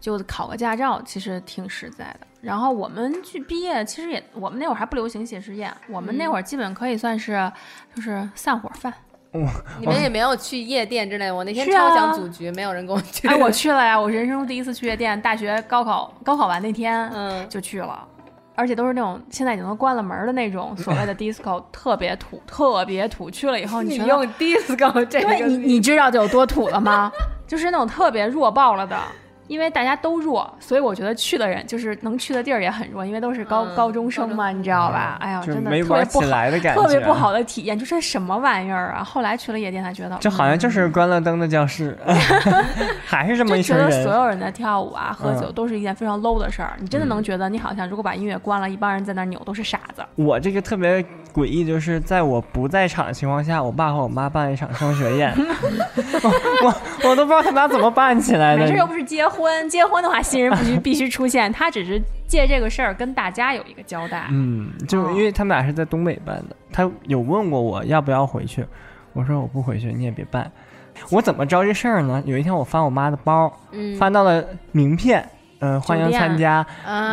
[0.00, 2.26] 就考个驾照，其实挺实在的。
[2.40, 7.50] 然后我们去毕业，其实也我们那会儿还不流行写实验，我们那会儿基本可以算是
[7.94, 8.92] 就是散伙饭。
[9.78, 11.34] 你们也没有去夜店之类的。
[11.34, 13.28] 我那天超想组局，没有人跟我去。
[13.28, 14.00] 哎，我去了呀！
[14.00, 18.08] 我人生中第一次去夜店，大学高考高考完那天，嗯就去了，
[18.54, 23.30] 而且都是那种现在已经都关了门的那种所谓的 disco， 特别土，特别土。
[23.30, 27.12] 去了以后，你你用 disco 这个对你你知道就有多土了吗？
[27.46, 28.96] 就是那种特别弱爆了的。
[29.48, 35.16] 因为大家都弱，所以我觉得去的人就是能去的地儿也很弱，因为都是高、嗯高中生嘛，你知道吧？
[35.20, 39.02] 哎呀，真的没玩起特别不好，来的感觉，特别不好的体验，就这什么玩意儿啊！
[39.02, 41.96] 后来去了夜店才觉得，就好像就是关了灯的教室，
[43.04, 44.14] 还是这么一群人觉得所。
[44.14, 46.74] 有人在跳舞啊、喝酒嗯都是一件非常 low 的事儿。
[46.80, 50.04] 你真的能觉得，你好像如果把音乐关了，一帮人在那儿扭都是傻子。
[50.16, 55.32] 我这个特别诡异，就是在我不在场的情况下，我爸和我妈办了一场升学宴，
[56.62, 56.74] 我
[57.04, 58.76] 我我都不知道他俩怎么办起来的没事，。
[58.76, 59.37] 又不是结婚，
[59.68, 64.26] 结婚的话新人必须 必须出现，他只是借这个事儿跟大家有一个交代。
[64.30, 68.64] 嗯，就因为他们俩是在东北办的，他有问过我要不要回去，
[69.12, 70.50] 我说我不回去，你也别办。
[71.10, 72.20] 我怎么知道这事儿呢？
[72.26, 75.24] 有一天我翻我妈的包，嗯翻到了名片，
[75.60, 76.66] 嗯、欢迎参加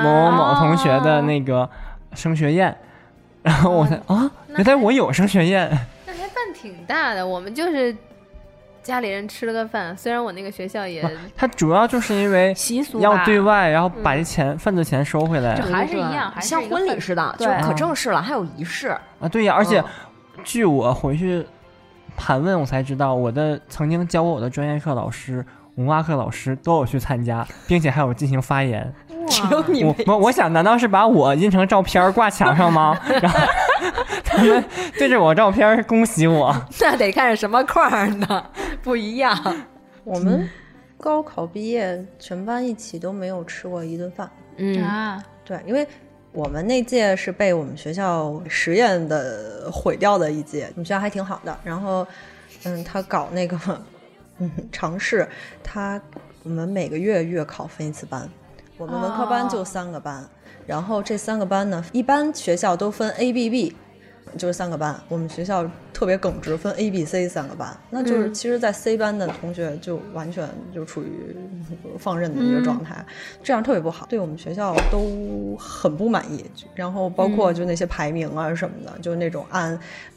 [0.03, 1.69] 某某同学的那个
[2.15, 2.75] 升学宴，
[3.43, 5.69] 然后我才啊，原来我有升学宴，
[6.07, 7.25] 那还办挺大的。
[7.25, 7.95] 我们就是
[8.85, 11.03] 家里人吃了个饭， 虽然我那个学校也
[11.35, 15.55] 他主要就是因为习俗要对外，然后把这钱份子钱收回来。
[15.55, 18.89] 就还是一样，还是像婚礼似的，就对可正式了，还有仪式。
[19.19, 19.85] 啊，对呀，而且嗯。
[20.43, 21.43] 据我回去
[22.15, 25.43] 盘问，我才知道我的曾经教过我的专业课老师。
[25.75, 28.93] 文化课老师都有去参加，并且还有进行发言。
[29.27, 32.97] 只有你我我我想，难道是把我印成照片挂墙上吗？
[33.21, 33.39] 然后
[34.23, 34.63] 他们
[34.97, 36.55] 对着我照片恭喜我。
[36.79, 38.45] 那得看是什么块儿呢，
[38.83, 39.35] 不一样。
[40.03, 40.47] 我们
[40.99, 44.29] 高考毕业，全班一起都没有吃过一顿饭。
[44.57, 45.85] 嗯啊，对，因为
[46.31, 51.57] 我们那届是被我们学校实验的毁掉的一届，我们学校还挺好的。
[51.63, 52.05] 然后，
[52.63, 53.57] 嗯，他搞那个
[54.39, 55.27] 嗯 尝试，
[55.63, 56.01] 他
[56.43, 58.29] 我们每个月月考分一次班，
[58.77, 60.27] 我们文科班就三个班，
[60.65, 63.75] 然后这三个班呢，一般学校都分 A、B、B。
[64.37, 67.75] 就是三个班，我们学校特别耿直，分 A、B、C 三个班。
[67.89, 71.33] 那就是其实，在 C 班的同学就完全就处于
[71.97, 73.05] 放任的一个状态，
[73.41, 76.43] 这样特别不好，对我们学校都很不满意。
[76.73, 79.71] 然后包括就那些排名啊什么的，就那种按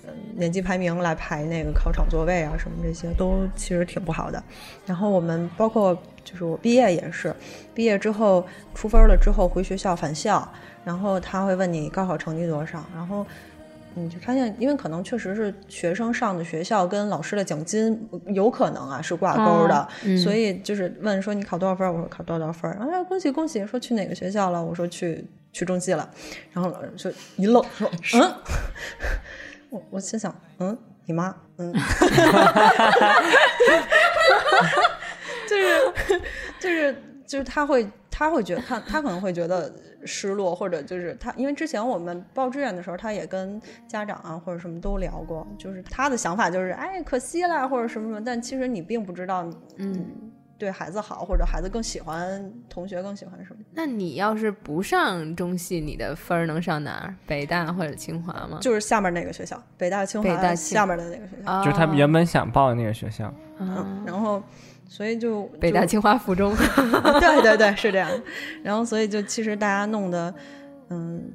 [0.04, 4.42] 呃年级排名来排那个考场座位啊什么这些，都其实挺不好的。
[4.84, 7.32] 然后我们包括就是我毕业也是，
[7.72, 8.44] 毕业之后
[8.74, 10.50] 出分了之后回学校返校，
[10.84, 13.24] 然后他会问你高考成绩多少，然后。
[13.94, 19.88] 你就发现，因为可能确实是学生上的学校跟老师的奖金有可能啊是挂钩的，
[20.22, 26.08] 所以就是问说你考多少分，我说考多少多少分儿，哎恭喜恭喜，说去哪个学校了，我说去去中戏了，
[26.52, 28.34] 然后老师就一愣说嗯，
[29.70, 30.76] 我我心想嗯
[31.06, 31.72] 你妈嗯，
[35.48, 36.20] 就是
[36.60, 37.88] 就是就是他会
[38.18, 39.72] 他会觉得他他可能会觉得
[40.04, 50.04] 失落，或者就是他因为之前我们报志愿的时候，他也跟家长啊或者什么都聊过，就是他的想法就是哎可惜啦或者什么什么，但其实你并不知道嗯
[50.58, 53.60] 对孩子好，或者孩子更喜欢同学更喜欢什么。
[53.72, 57.14] 那你要是不上中戏，你的分儿能上哪儿？
[57.28, 58.58] 北大或者清华吗？
[58.60, 64.42] 就是下面那个学校，北大清华北大下面的那个学校，啊就是他原本想报的那个学校，嗯，然后
[64.88, 66.52] 所以就北大清华附中，
[67.20, 68.10] 对对对，是这样。
[68.62, 70.34] 然后所以就其实大家弄的，
[70.88, 71.30] 嗯，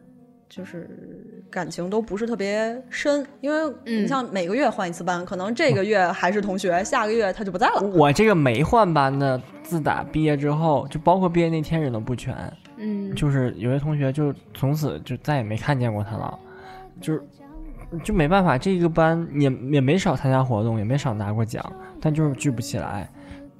[0.49, 0.89] 就是
[1.49, 7.82] 感情都不是特别深，因为你像每个月换一次班，可能这个月还是同学，下个月他就不在了。
[7.93, 12.36] 我这个没换班的，自打毕业之后，就包括毕业那天人都不全，
[12.78, 16.38] 嗯，就是有些同学就从此就再也没看见过他了。
[17.01, 17.22] 就是
[18.04, 21.64] 就没办法，这个班也也没少参加活动，也没少拿过奖，
[22.01, 23.10] 但就是聚不起来，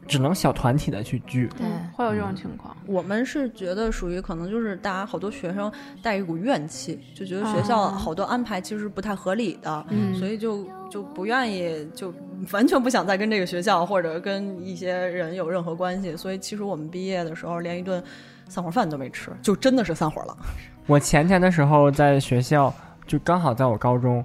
[0.08, 1.50] 只能小团体的去聚。
[1.58, 2.76] 对，会有这种情况。
[2.86, 12.14] 我们是觉得属于可能就是大家好多学生带一股怨气，就觉得学校啊好多安排其实不太合理的，嗯所以就就不愿意，就
[12.52, 16.16] 完全不想再跟这个学校或者跟一些人有任何关系。
[16.16, 18.04] 所以其实我们毕业的时候连一顿
[18.48, 20.38] 散伙饭都没吃，就真的是散伙了。
[20.86, 22.74] 我前天的时候在学校，
[23.08, 24.24] 就刚好在我高中，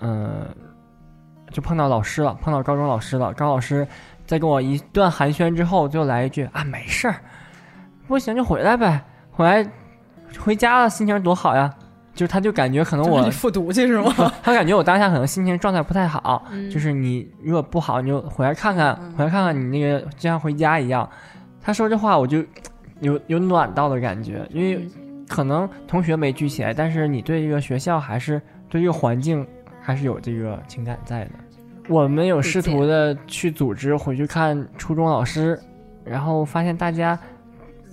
[0.00, 0.44] 嗯、
[1.52, 3.32] 就碰到老师了，碰到高中老师了。
[3.34, 3.86] 高老师
[4.32, 7.16] 在跟我一段寒暄之后，就来一句啊，没事儿，
[8.08, 8.98] 不行就回来呗，
[9.30, 9.62] 回来
[10.40, 11.70] 回家了，心情多好呀。
[12.14, 14.10] 就是他就感觉可能我复读去是吗？
[14.42, 21.06] 他感觉我当下可能心情状态不太好，嗯就是你如果不好，你就回来看看，回来看看你那个就像回家一样。
[21.60, 22.42] 他说这话我就
[23.00, 24.88] 有有暖到的感觉，因为
[25.28, 29.46] 可能同学没聚起来，但是你对这个学校还是对这个环境
[29.78, 31.30] 还是有这个情感在的。
[31.88, 35.58] 我们有试图的去组织回去看初中老师，
[36.04, 37.18] 然后发现大家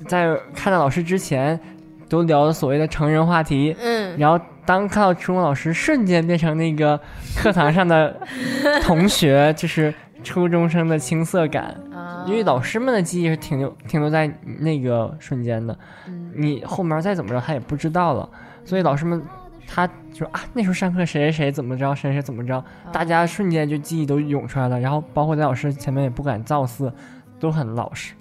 [0.07, 1.59] 在看到老师之前
[2.07, 6.99] 都聊的所谓的成人话题，嗯，然后当看到初中老师瞬间变成那个
[7.35, 8.15] 课堂上的
[8.83, 12.25] 同学，就是初中生的青涩感，啊。
[12.27, 15.77] 因为老师们的记忆是停留停留在那个瞬间的，
[16.07, 16.31] 嗯。
[16.35, 18.29] 你后面再怎么着他也不知道了，
[18.63, 19.21] 所以老师们
[19.72, 26.91] 他就啊那时候上课谁谁谁怎么着谁谁怎么着，大家瞬间就记忆都涌出来了，然后包括在老师前面也不敢造次，
[27.39, 28.13] 都很老实。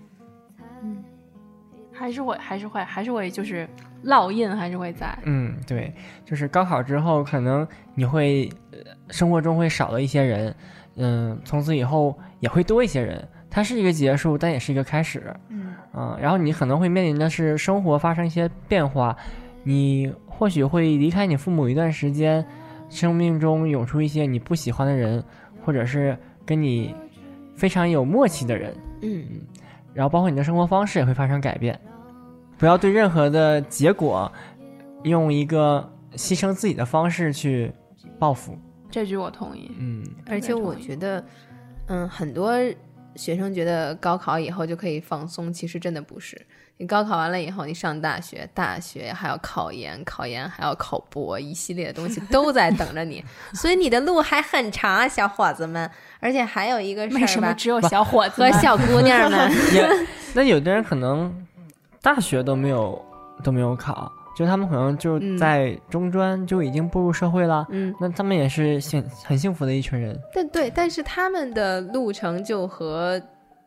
[1.90, 3.68] 还是会，还是会，还是会，就是
[4.04, 5.18] 烙印还是会在。
[5.24, 5.92] 嗯，对，
[6.24, 8.78] 就是高考之后，可能你会、呃、
[9.08, 10.54] 生活中会少了一些人，
[10.96, 13.26] 嗯，从此以后也会多一些人。
[13.50, 15.34] 它是一个结束，但也是一个开始。
[15.48, 15.74] 嗯
[16.20, 19.16] 然后你可能会面临的是生活发生一些变化，
[19.64, 22.46] 你或许会离开你父母一段时间，
[22.88, 25.22] 生命中涌出一些你不喜欢的人，
[25.64, 26.16] 或者是
[26.46, 26.94] 跟你
[27.56, 28.72] 非常有默契的人。
[29.02, 29.24] 嗯，
[29.92, 31.78] 然后包括你的生活方式也会发生改变。
[32.56, 34.30] 不要对任何的结果
[35.02, 37.72] 用一个牺牲自己的方式去
[38.18, 38.56] 报复。
[38.90, 39.70] 这句我同意。
[39.78, 41.24] 嗯，而且我觉得，
[41.86, 42.52] 嗯，很多
[43.16, 46.40] 学生觉得高考以后就可以放松，其实真的不是。
[46.78, 53.22] 你高考完了以后，你上大学，大学还要考研，考研还要考博，一系列的东西都在等着你，
[53.52, 55.90] 所以你的路还很长啊，小伙子们。
[56.20, 59.88] 而且还有一个事儿吧，什么只有小伙子和小姑娘们， 也
[60.34, 61.32] 那有的人可能
[62.02, 63.00] 大学都没有
[63.44, 67.64] 都没有考，就他们可能就嗯在中专就已经步入社会了。
[67.70, 70.18] 嗯，那他们也是幸很幸福的一群人。
[70.34, 73.20] 但对，但是他们的路程就和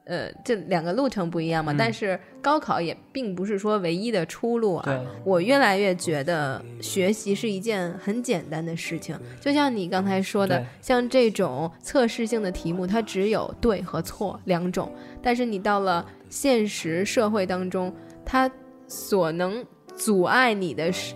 [0.06, 1.72] 呃这两个路程不一样嘛。
[1.72, 1.78] 嗯。
[1.78, 5.06] 但是高考也并不是说唯一的出路啊。
[5.24, 14.92] 我越来越觉得学习是一件很简单的事情，就像你刚才说的，像这种测试性的题目，它只有对和错两种，
[15.22, 17.94] 但是你到了现实社会当中，
[18.26, 18.50] 它
[18.88, 21.14] 所能阻碍你的事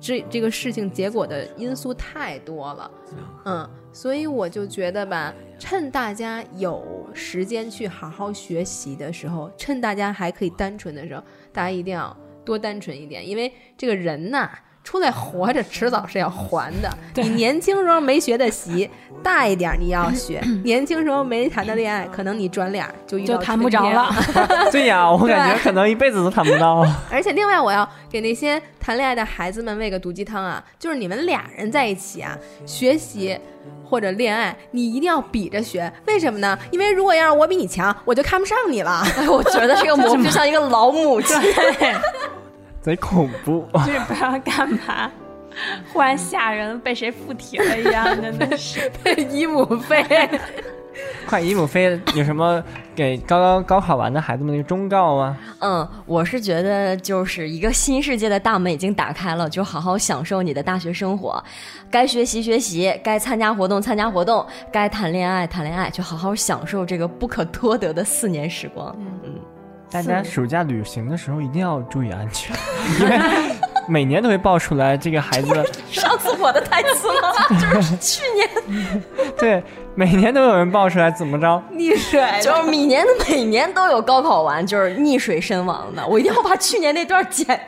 [0.00, 2.90] 这这个事情结果的因素太多了，
[3.46, 6.84] 嗯，所以我就觉得吧，趁大家有
[7.14, 11.22] 时间去好好学习的时候，趁大家还可以单纯的时候，
[11.52, 12.14] 大家一定要
[12.44, 14.50] 多单纯一点，因为这个人呐。
[14.84, 16.90] 出来活着，迟早是要还的。
[17.16, 18.86] 你年轻时候没学的习，
[19.24, 20.38] 大一点你要学。
[20.62, 24.14] 年轻时候没谈的恋爱，可能你转脸就遇到就谈不着了。
[24.70, 26.86] 对呀，我感觉可能一辈子都谈不到。
[27.10, 32.36] 而且另外，我要给那些谈恋爱的孩子们喂个毒鸡汤啊，就是你们俩人在一起啊，
[32.66, 33.40] 学习
[33.94, 35.90] 或者恋爱，你一定要比着学。
[36.06, 36.58] 为什么呢？
[36.72, 39.06] 因为如果要是我比你强，我就看不上你了。
[39.16, 41.40] 哎，我觉得这个蘑菇就像一个老母亲。
[42.82, 43.64] 贼恐怖。
[43.86, 45.08] 就是不知道干嘛，
[45.92, 49.14] 忽然吓人，被谁附体了一样，真的是 被。
[49.14, 50.04] 姨母妃，
[51.28, 52.62] 快，姨母飞有什么
[52.94, 55.36] 给刚刚高考完的孩子们的一个忠告吗？
[55.60, 61.42] 嗯，我是觉得就是一个新世界的大门已经打开了，就好好享受你的大学生活，
[61.90, 68.94] 该学习学习，该参加活动参加活动，该谈恋爱谈恋爱，就好好享受这个不可多得的四年时光。
[69.24, 69.34] 嗯
[69.90, 72.56] 大家暑假旅行的时候一定要注意安全，
[72.98, 73.16] 因为
[73.88, 75.48] 每年都会爆出来这个孩子，
[75.90, 77.32] 上次我的台词吗？
[77.60, 79.02] 就是去年，
[79.38, 79.62] 对，
[79.94, 81.62] 每年都有人爆出来怎么着？
[81.72, 87.60] 溺水就是每年的每年都有高考完就是溺水身亡的，我一定要把去年那段剪。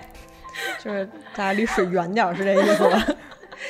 [0.83, 1.05] 就是
[1.35, 3.07] 大家离水远点儿，是这意思吧？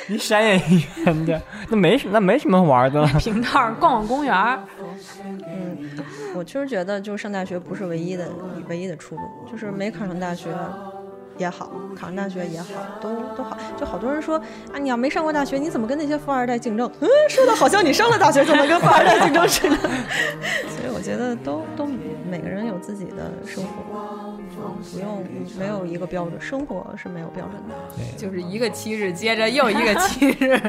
[0.07, 0.61] 离山也
[1.05, 3.07] 远点，那没什那没什么玩的了。
[3.19, 4.33] 平道逛逛公园，
[5.23, 5.77] 嗯，
[6.33, 8.29] 我确实觉得，就是上大学不是唯一的
[8.69, 9.21] 唯一的出路，
[9.51, 10.47] 就是没考上大学，
[11.37, 12.67] 也好，考上大学也好，
[13.01, 13.57] 都都好。
[13.79, 14.37] 就好多人说
[14.73, 16.91] 啊，你要没上过大学，你怎么跟那些富二代竞争？
[16.99, 19.75] 嗯，说的好像你上了大学就能跟富二代竞争似的。
[19.77, 21.85] 所以我觉得都都
[22.29, 24.37] 每个人有自己的生活，
[24.91, 25.23] 不用
[25.57, 27.75] 没有一个标准，生活是没有标准的。
[28.17, 30.59] 就是一个七日接着又一个七日。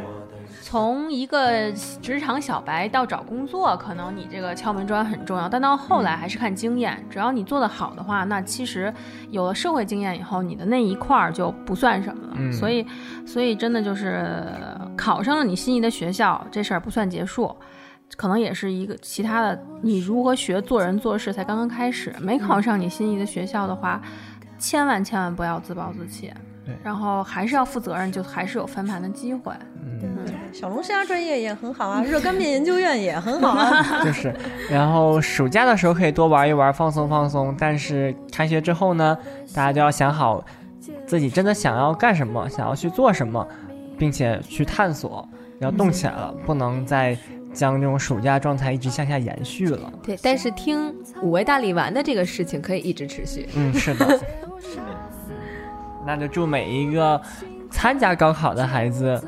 [0.71, 7.03] 从一个职场小白到找工作，可能你这个敲门砖很重要，但到后来还是看经验。
[7.09, 8.93] 只要你做得好的话，那其实
[9.31, 12.35] 有了社会经验以后，你的那一块儿就不算什么了。
[12.37, 12.87] 嗯所以，
[13.25, 14.45] 所以真的就是
[14.95, 17.57] 考上了你心仪的学校，这事儿不算结束。
[18.19, 22.15] 可能也是一个其他的，你如何学做人做事才刚刚开始。
[22.21, 24.03] 没考上你心仪的学校的话，
[24.59, 26.31] 千万千万不要自暴自弃
[26.69, 29.53] 对，然后还是要负责任，就还是有翻盘的机会。
[29.83, 30.17] 嗯
[30.53, 34.01] 小龙虾专业也很好啊， 热干面研究院也很好啊。
[34.05, 34.35] 就是，
[34.71, 37.55] 然后暑假的时候可以多玩一玩，放松放松。
[37.59, 39.17] 但是开学之后呢，
[39.55, 40.45] 大家就要想好
[41.07, 43.47] 自己真的想要干什么，想要去做什么，
[43.99, 45.27] 并且去探索，
[45.61, 47.17] 要动起来了，不能再
[47.53, 49.93] 将这种暑假状态一直向下延续了。
[50.03, 53.49] 对，但是听五味大力丸的这个事情可以一直持续。
[53.55, 54.07] 嗯，是的。
[56.09, 57.21] 那就祝每一个
[57.71, 59.23] 参加高考的孩子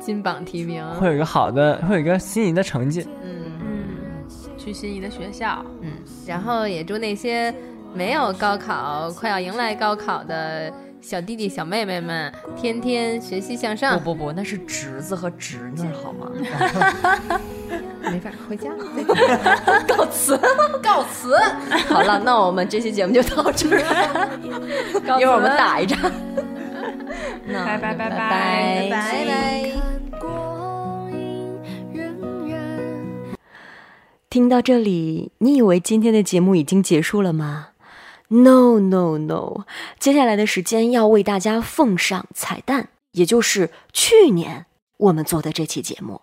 [0.00, 3.06] 金榜题名，会有一个好的，会有一个心仪的成绩。
[3.22, 4.28] 嗯嗯，
[4.58, 5.64] 去心仪的学校。
[5.80, 5.92] 嗯，
[6.26, 7.54] 然后也祝那些
[7.94, 13.96] 没有高考、快要迎来高考的小弟弟小妹妹们，天天学习向上。
[14.00, 16.28] 不不不，那是侄子和侄女好吗？
[18.02, 18.84] 没法回家，了
[19.88, 20.38] 告辞，
[20.82, 21.36] 告辞。
[21.88, 25.98] 好了，那我们这期节目就到这儿 了，一会儿我们打一仗。
[27.46, 29.72] 那拜拜拜拜拜拜拜。
[34.30, 37.68] 听到这里，你以为今天的节目已经结束了吗
[38.28, 39.64] ？No No No，
[39.98, 44.64] 接下来的时间要为大家奉上彩蛋，也就是去年
[44.96, 46.22] 我们做的这期节目。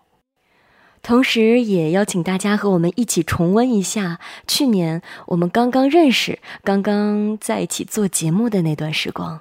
[1.02, 9.40] 同时，也邀请大家和我们一起重温一下去年我们刚刚认识、刚刚在一起做节目的那段时光。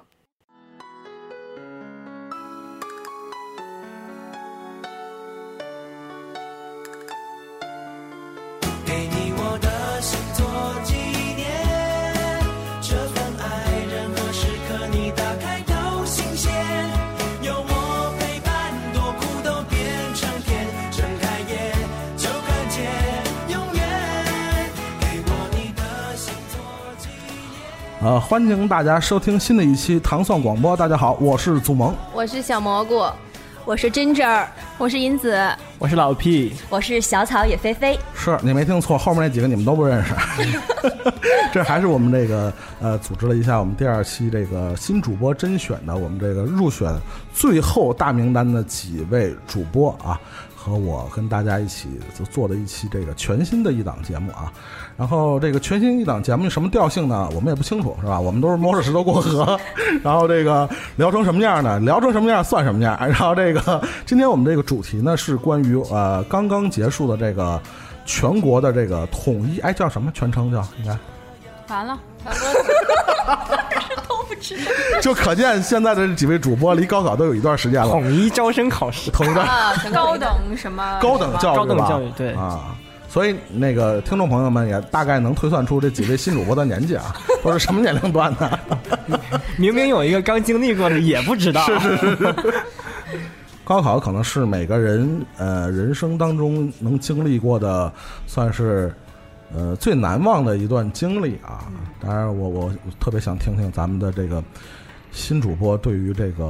[28.09, 30.75] 呃，欢迎大家收听新的一期糖蒜广播。
[30.75, 31.95] 大家好，我是祖萌。
[32.11, 33.05] 我是小蘑菇，
[33.65, 34.47] 我是 Ginger，
[34.79, 35.39] 我是银子，
[35.77, 37.99] 我是老 P，我是小草野飞飞。
[38.15, 40.15] 是你没听错，后面那几个你们都不认识。
[41.53, 42.51] 这还是我们这个
[42.81, 46.91] 呃，组织了一下我们第二期这个新主播甄选的，我们这个入选
[47.31, 50.19] 最后大名单的几位主播啊，
[50.55, 54.51] 和我跟大家一起做做的一期这个全新的一档节目啊。
[54.99, 57.29] 然后这个全新一档节目什么调性呢？
[57.33, 58.19] 我们也不清楚，是吧？
[58.19, 59.57] 我们都是摸着石头过河，
[60.03, 61.79] 然后这个聊成什么样呢？
[61.79, 62.97] 聊成什么样算什么样。
[62.99, 67.57] 然后这个今天我们这个主题呢是关于呃刚刚结束的这个
[68.05, 71.73] 全国的这个统一，哎叫什么全称叫应该？
[71.73, 71.97] 完了，
[74.09, 74.71] 都不知道
[75.01, 77.87] 就可见现在的这几位主播离高考都有一段时间了。
[77.87, 79.09] 统一招生考试。
[79.11, 82.75] 统一的啊，高等什么高等教育吧高等教育对啊。
[83.09, 88.59] 所以，那个听众朋友们也大概能推算出这几位新主播的年纪啊， 都是什么年龄段的。
[89.57, 92.35] 明明有一个刚经历过的也不知道，是是是，
[93.63, 97.91] 高考可能是每个人呃人生当中能经历过的，
[98.27, 98.93] 算是
[99.53, 101.65] 呃最难忘的一段经历啊。
[101.99, 104.43] 当然我，我特别想听听咱们的这个
[105.11, 106.45] 新主播对于这个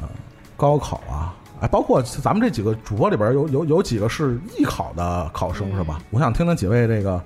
[0.00, 0.08] 呃
[0.54, 6.00] 高考啊，哎，包括咱们这几个主播里边有有有几个是艺考的考生是吧？
[6.10, 7.22] 我想听听几位这个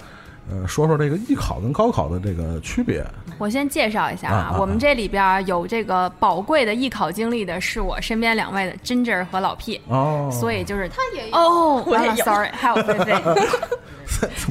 [0.51, 3.05] 呃说说这个艺考跟高考的这个区别。
[3.39, 13.15] 我先介绍一下啊我们这里边有这个宝贵的艺考经历的是我身边两位的 Ginger 和老 P，、哦，所以就是他也有哦，完了，sorry，还有菲菲，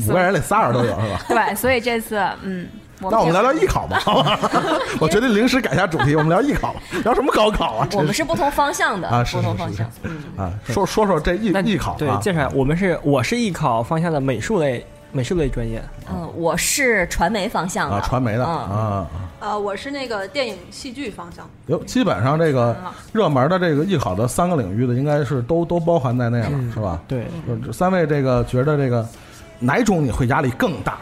[0.03, 1.21] 五个人里仨人都有是吧？
[1.29, 4.37] 对，所以这次嗯，我那我们聊聊艺考吧，好吧？
[4.99, 7.87] 我决定临时改一下主题，我们聊艺考，聊什么高考啊？
[7.93, 9.89] 我们是不同方向的，啊，不同方向。
[10.03, 15.81] 是啊，说说说这艺艺考啊，对介绍一下，我们是我是艺考方向的美术类美术类专业，
[16.11, 19.07] 嗯，我是传媒方向的，啊，传媒的嗯啊，
[19.39, 21.45] 呃，我是那个电影戏剧方向。
[21.65, 22.75] 有基本上这个
[23.11, 26.99] 热门的这个艺考的三个领域的，应该是都都包含在内了，是吧？
[27.07, 27.25] 对，
[27.73, 29.05] 三位这个觉得这个
[29.59, 30.97] 哪种你会压力更大？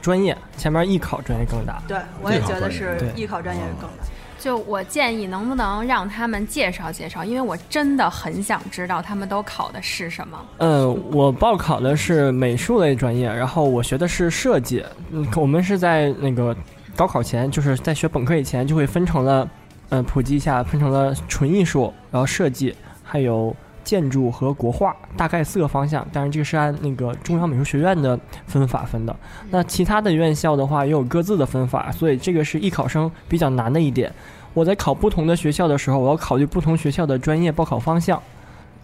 [0.00, 4.04] 专业前面艺考专业更大，对，我也觉得是艺考专业更大。
[4.38, 7.24] 就我建议，能不能让他们介绍介绍？
[7.24, 10.38] 因为我真的很想知道他们都考的是什么。
[10.58, 14.84] 呃，我报考的是美术类专业，然后我学的是设计。
[15.10, 16.56] 嗯，我们是在那个
[16.94, 19.48] 高考前，就是在学本科以前，就会分成了，
[19.88, 22.72] 呃，普及一下，分成了纯艺术，然后设计，
[23.02, 23.54] 还有
[23.88, 26.06] 建筑和国画，大概四个方向。
[26.12, 29.16] 当然，这个是按那个中央美术学院的分法分的。
[29.48, 34.12] 那其他的院校的话，也有各自的分法，所以这个是艺考生比较难的一点。
[34.52, 38.22] 我在考不同的学校的时候，我要考虑不同学校的专业报考方向，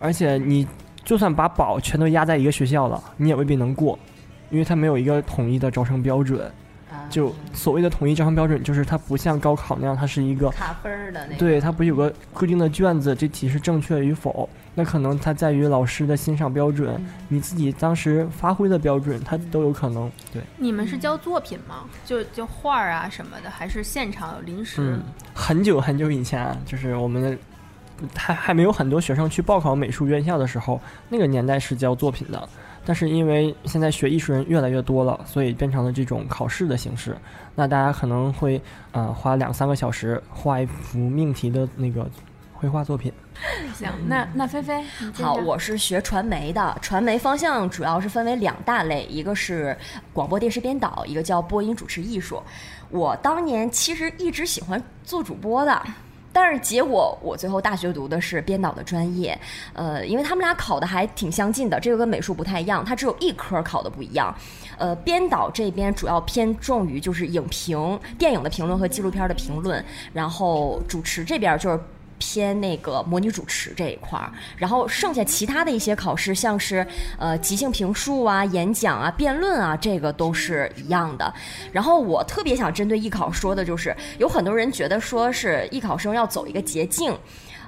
[0.00, 0.66] 而且你
[1.04, 3.98] 就算把宝全都压在一个学校了，你也未必能过，
[4.48, 6.50] 因为它没有一个统一的招生标准。
[7.10, 11.36] 就所谓的统一招生标准，就是它不像高考那样，它是一个卡分的那。
[11.36, 14.48] 对，它不是有个固定的卷子，这题是正确与否？
[14.74, 20.10] 那可能它在于老师的欣赏标准，你自己当时发挥的标准，它都有可能。
[20.32, 21.84] 对，你们是教作品吗？
[22.04, 24.80] 就就画儿啊什么的，还是现场临时？
[24.80, 25.02] 嗯，
[25.32, 27.38] 很久很久以前啊，就是我们的
[28.16, 32.48] 还还没有很多学生去报考美术院校的时候，那个年代是教作品的。
[32.86, 37.16] 但是因为现在学艺术人越来越多了，所以变成了这种考试的形式。
[37.54, 38.60] 那大家可能会
[38.92, 42.06] 呃花两三个小时画一幅命题的那个
[42.54, 43.12] 绘画作品。
[43.74, 44.82] 行，那那菲菲，
[45.14, 49.76] 好，我是学传媒的，传媒方向主要是分为两大类，一个是
[50.12, 52.40] 广播电视编导，一个叫播音主持艺术。
[52.90, 55.82] 我当年其实一直喜欢做主播的。
[56.32, 59.38] 但是结果我最后大学读的是编导的专业，
[59.72, 64.34] 呃，因为他们俩考的还挺相近的，这个跟美术不太一样，它只有一科考的不一样。
[64.76, 71.80] 呃，编导这边主要偏重于就是影评、电影的评论和纪录片的评论，然后主持这边就是。
[72.18, 76.86] 偏那个模拟主持这一块儿，然后剩下其他的一些考试，像是
[77.18, 81.32] 呃即兴评述啊、演讲啊、辩论啊，这个都是一样的。
[81.72, 87.16] 然后我特别想针对艺考说的就是，有很多人觉得说是艺考生要走一个捷径。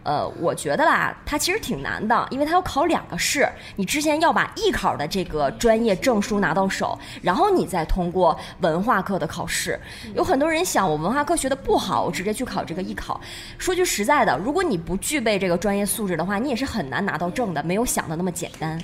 [0.06, 3.48] 呃，我觉得吧，它其实挺难的，因为它要考两个试。
[3.74, 9.76] 你之前要把艺考的这个专业证书拿到手，然后你再通过文化课的考试。
[10.14, 13.20] 有很多人想，我文化课学的不好，我直接去考这个艺考。
[13.58, 18.80] 说句实在的，如果你不具备这个专业素质的话，你也是很难拿到证的，没有想的那么简单。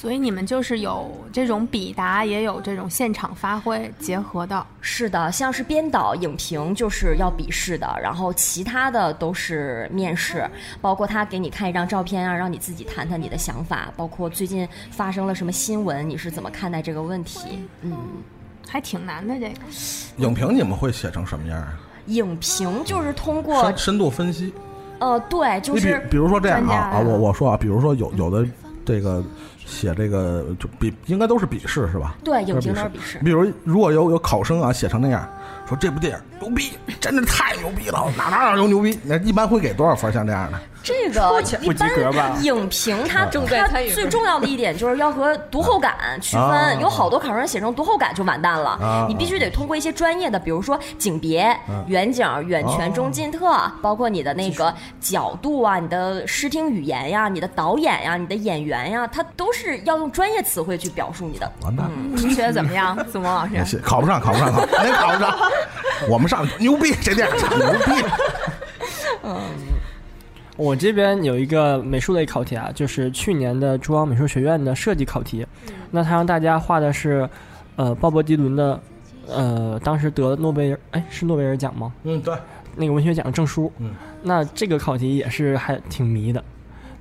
[0.00, 4.66] 所以你们就是有这种笔答，也有这种现场发挥结合的。
[4.80, 17.62] 是的，像是编导、影评就是要笔试的，然后其他的都是面试，包括他给你看一张照片啊，让你自己谈谈你的想法，包括最近发生了什么新闻，你是怎么看待这个问题？
[17.82, 17.94] 嗯，
[18.66, 19.60] 还挺难的这个。
[20.16, 21.78] 影评你们会写成什么样啊？
[22.06, 24.50] 影评就是通过深深度分析。
[24.98, 28.48] 呃，对，就是比如说这样啊啊，我我说啊，比如说有有的
[28.82, 29.22] 这个
[29.70, 32.16] 写这个就笔应该都是笔试是吧？
[32.24, 33.18] 对影都是评都是笔试。
[33.20, 35.26] 比如如果有有考生啊写成那样，
[35.66, 40.12] 说这部电影牛逼，真的太牛逼了，哪哪哪都牛逼，那一般会给多少分？
[40.12, 40.58] 像这样的？
[40.82, 49.06] 这个一不及格吧般影评它重它最重要的一点就是要和读后感区啊分，有好多考生写成读后感就完蛋了啊。
[49.08, 51.54] 你必须得通过一些专业的，比如说景别、
[51.86, 61.50] 远景、远哦全、中近特，包括你的那个角度啊、你的视听语言呀、你的导演呀、你的演员呀，它都是要用专业词汇去表述你的。
[61.62, 61.92] 完蛋了。
[62.16, 63.54] 您觉得怎么样，子墨老师？
[63.54, 65.38] 也行，考不上，考不上，考，肯定考不上。
[66.08, 68.04] 我们上牛逼，这电影牛逼。
[70.60, 75.46] 我这边有一个美术类考题啊，就是去年的中央美术学院的设计考题。
[75.90, 77.26] 那他让大家画的是，
[77.76, 78.78] 呃，鲍勃迪伦的，
[79.26, 81.90] 呃，当时得诺贝尔，哎，是诺贝尔奖吗？
[82.02, 82.34] 嗯，对，
[82.76, 83.72] 那个文学奖证书。
[83.78, 83.92] 嗯，
[84.22, 86.44] 那这个考题也是还挺迷的，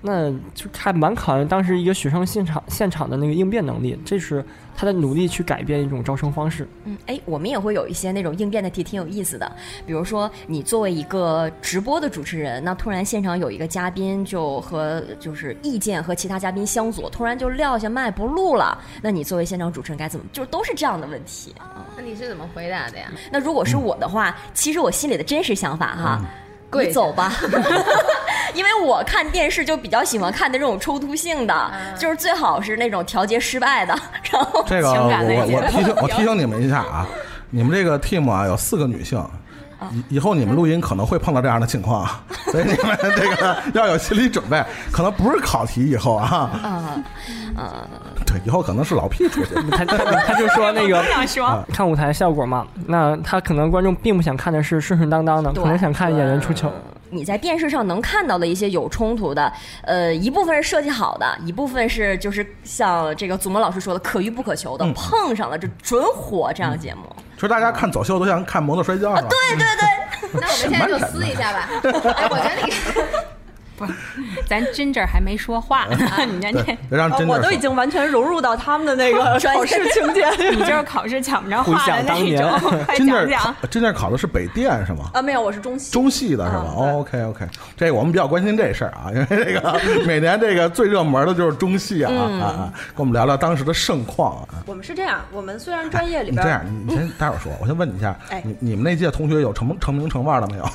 [0.03, 4.41] 那就还蛮考验当时一个学生现场现场的那个应变能力，这是
[4.79, 6.65] 他在努力去改变一种招生方式。
[6.85, 9.51] 嗯，哎，我们也会有一些那种应变的题，挺有意思的。
[9.85, 20.25] 比如说，你作为一个直播的主持人，那突然现场有一个嘉宾就和就是意见和其他嘉宾相左，突然就撂下麦不录了，那你作为现场主持人该怎么？
[20.31, 21.53] 就是都是这样的问题。
[21.97, 23.11] 那你是怎么回答的呀？
[23.29, 27.31] 那如果是我的话，其实我心里的真实想法哈，跪你走吧，
[28.53, 33.93] 因为我看电视就比较喜欢看的这种冲突性的，就是最好是那种调节失败的，
[34.31, 37.07] 然后这个我我我提醒我提醒你们一下啊，
[37.49, 39.23] 你们这个 team 啊有四个女性。
[39.93, 42.05] 以以后你们录音可能会碰到这样的情况，
[42.51, 44.61] 所以你们这个要有心理准备，
[44.91, 46.27] 可能不是考题以后啊，
[46.61, 46.95] 啊
[47.55, 47.87] 呃，
[48.29, 49.55] 对，以后可能是老 P 出去。
[49.71, 56.71] 他他他就说那个想说，看舞台效果嘛，那他可能观众并不想看的是顺顺当当的，可能想看演员出糗。
[57.11, 59.51] 你在电视上能看到的一些有冲突的，
[59.81, 67.01] 呃，一部分是设计好的，一部分是就是像这个祖萌老师说的可遇不可求的，嗯碰上了就准火这样的节目。
[67.33, 69.15] 其实大家看走秀都像看摩托摔跤？
[69.21, 71.69] 对对对， 那我们现在就撕一下吧。
[72.15, 72.73] 哎，我觉得你
[74.47, 83.55] 咱真这儿还没说话呢， 你看这我都已经完全融入到他们的那个 考试情节里你就是考试抢不着话的想当年那种，快真正讲讲。
[83.69, 85.11] 真正考的是北电是吗？
[85.13, 85.91] 啊，没有，我是中戏。
[85.91, 87.45] 中戏的是吧、嗯对 o k OK，
[87.77, 94.63] 这个我们比较关心这事儿啊，因为这个每年这个最热门的就是中戏啊、嗯啊啊，跟我们聊聊当时的盛况啊。
[94.65, 100.69] 我们是这样，我们虽然专业里边儿，你这样，你先待会儿说，我先问你一下，哎你你们那届同学有成成名成腕的没有？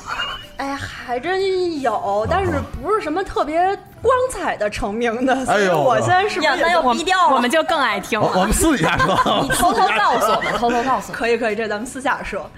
[0.57, 8.27] 哎，还真有，但是不是什么特别光彩的成名的，所以哎呦我现在是不是要也就逼掉了我们就更爱听了。
[8.27, 11.13] 我我们私底下说， 你偷偷告诉我们， 偷偷告诉我们。
[11.13, 12.49] 可以可以，这咱们私下说。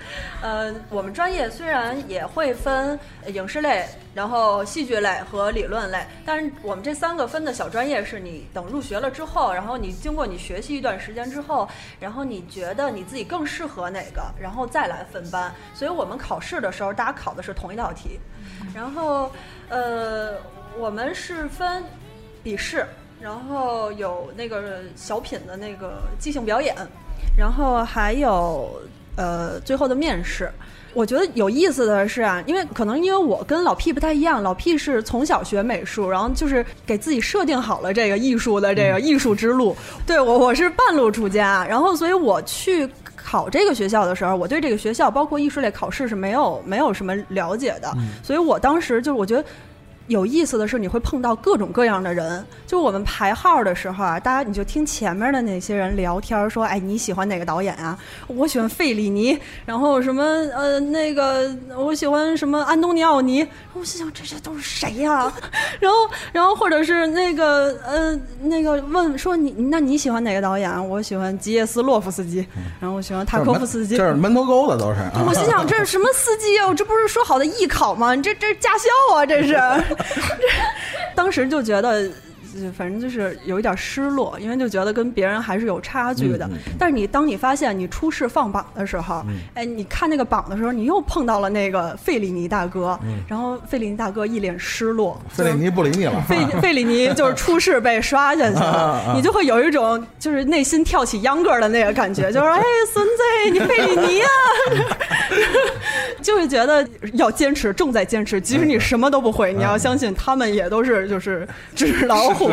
[0.41, 11.67] 呃，我们专业虽然也会分影视类，然后戏剧类和理论类，但是我们这三个分的小专业是你等入学了之后，然后你经过你学习一段时间之后，
[11.99, 15.51] 然后你觉得你自己更适合哪个，然后再来分班。
[15.73, 18.19] 所以我们考试的时候，大家考的是同一道题，
[18.75, 19.31] 然后
[19.69, 20.33] 呃，
[20.79, 21.83] 我们是分
[22.43, 22.85] 笔试，
[23.19, 26.75] 然后有那个小品的那个即兴表演，
[27.35, 28.69] 然后还有
[29.15, 30.51] 呃最后的面试。
[30.93, 39.75] 我觉得有意思的是啊，因为可能因为我跟老 P 不太一样，老 P 是从小学美术，然后就是给自己设定好了这个艺术的这个艺术之路。
[40.05, 47.91] 对我我是半路出家，然后所以我去考这个学校的时候，我对这个学校包括艺术类考试是没有没有什么了解的，
[48.23, 49.43] 所以我当时就是我觉得。
[50.07, 52.45] 有意思的是，你会碰到各种各样的人。
[52.65, 57.97] 就我们排号的时候啊，大家你就听前面的那些人聊天，说：“哎，你喜欢哪个导演啊？
[58.27, 65.31] 我喜欢费里尼，然后什么呃那个我喜欢什么安东尼奥尼。”我心想这些都是谁呀、
[65.79, 65.97] 然后
[66.31, 70.81] 然后或者是那个呃那个问说你那你喜欢哪个导演啊？
[70.81, 72.43] 我喜欢吉耶斯洛夫斯基，
[72.79, 73.95] 然后我喜欢塔科夫斯基。
[73.95, 75.23] 这是门头沟的都是啊。
[75.27, 76.67] 我心想，这是什么司机啊？
[76.67, 78.15] 我这不是说好的艺考吗？
[78.15, 79.55] 你这这是驾校啊，这是。
[81.15, 81.89] 当时就觉得，
[82.59, 86.45] 呃反正就是有一点失落，因为就觉得跟别人还是有差距的。
[86.47, 86.73] 嗯嗯嗯。
[86.79, 89.23] 但是你当你发现你初试放榜的时候，
[89.53, 98.71] 哎，你看那个榜的时候，你又碰到了那个费里尼大哥，然后费里尼大哥一脸失落，费里尼不理你了， 费费里尼就是初试被刷下去啊了
[99.05, 104.27] 啊， 你就会有一种就是内心跳起秧歌的那个感觉，就是哎，孙子，你费里尼啊，
[106.27, 108.41] 就是觉得要坚持，重在坚持。
[108.41, 112.51] 即使你什么都不会，你要相信他们也都是就是纸老虎。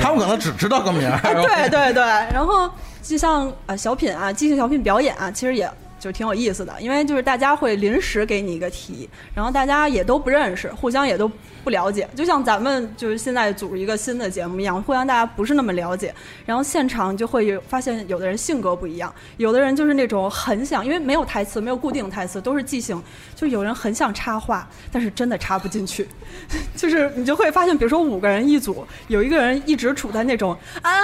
[0.00, 1.18] 他们可能只知道个名儿。
[1.22, 2.02] 哎， 对对对，
[2.32, 2.70] 然后
[3.02, 11.30] 就像呃小品啊，即兴小品表演啊，其实也就挺有意思的，因为就是大家会临时给你一个题，然后大家也都不认识，互相也都
[11.62, 16.14] 不了解，就像咱们就是现在组一个新的节目一样，互相大家不是那么了解，
[16.46, 23.02] 然后现场就会有发现有的人性格不一样，有的人就是那种很想，因为没有台词，没有固定台词，都是即兴，
[23.36, 26.08] 就有人很想插话，但是真的插不进去，
[26.76, 31.00] 就是你就会发现，比如说五个人一组，有一个人一直处在那种啊，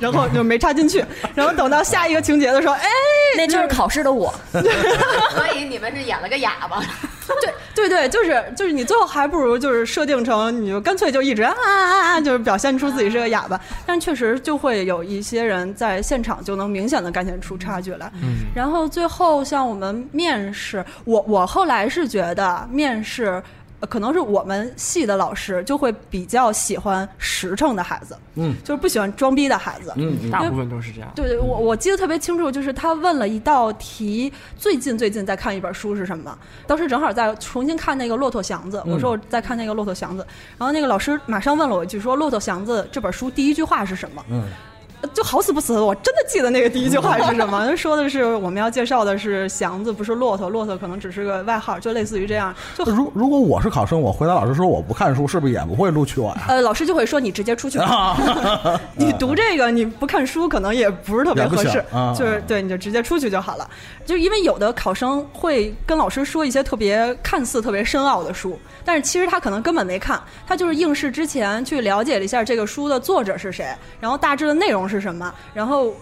[0.00, 1.04] 然后就没插进去，
[1.34, 2.88] 然后等到下一个情节的时候，哎，
[3.36, 6.82] 那就是考试的我， 所以你们是演了个哑巴。
[7.40, 18.10] 对对对，就是就是你最后还不如就是设定成你就干脆就一直啊啊啊，就是表现出自己是个哑巴，但确实就会有一些人在现场就能明显的感觉出差距来。
[18.22, 23.42] 嗯，然后最后像我们面试，我我后来是觉得面试。
[23.82, 31.10] 呃可能是我们系的老师就会比较喜欢实诚的孩子，嗯，就是不喜欢装逼的孩子，嗯嗯大部分都是这样。
[31.16, 36.38] 对对，我我记得特别清楚，就是他问了一道题，最近最近在看一本书是什么？
[36.66, 40.22] 当时正好在重新看那个《骆驼祥子》，我说我在看那个《骆驼祥子》，
[40.56, 44.24] 然后那个老师马上问了我一句，说《骆驼祥子》这本书第一句话是什么？
[44.30, 44.44] 嗯，
[45.14, 56.44] 就好死不死，我真的记得那个第一句话是什么， 说的是我们要介绍的是祥子，不是骆驼，骆驼可能只是个外号，就类似于这样，就如如果我是考生，我回答老师说我不看书，是不是也不会录取我呀？
[56.48, 58.16] 呃，老师就会说你直接出去吧。
[58.96, 61.84] 你读这个你不看书，可能也不是特别合适
[62.16, 63.68] 就是对，你就直接出去就好了。
[64.04, 73.66] 就因为有的考生会跟老师说一些特别看似特别深奥的书，但是其实他可能根本没看，他就是应试之前去了解了一下这个书的作者是谁，
[74.00, 75.92] 然后大致的内容是什么，然后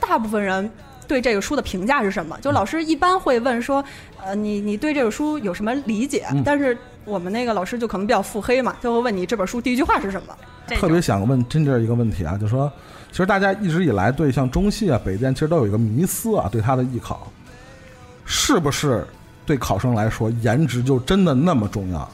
[0.00, 0.68] 大部分人。
[1.08, 2.38] 对这个书的评价是什么？
[2.40, 3.84] 就老师一般会问说，
[4.24, 6.26] 呃，你你对这个书有什么理解？
[6.30, 10.34] 嗯但是我们那个老师就可能比较腹黑嘛，就会问你这本书第一句话是什么。
[10.76, 12.72] 特别想问真正一个问题啊，就说，
[13.10, 17.30] 其实大家一直以来对像中戏啊、北电，其实都有一个迷思啊，对他的艺考，
[18.24, 19.04] 是不是
[19.44, 22.08] 对考生来说，颜值就真的那么重要？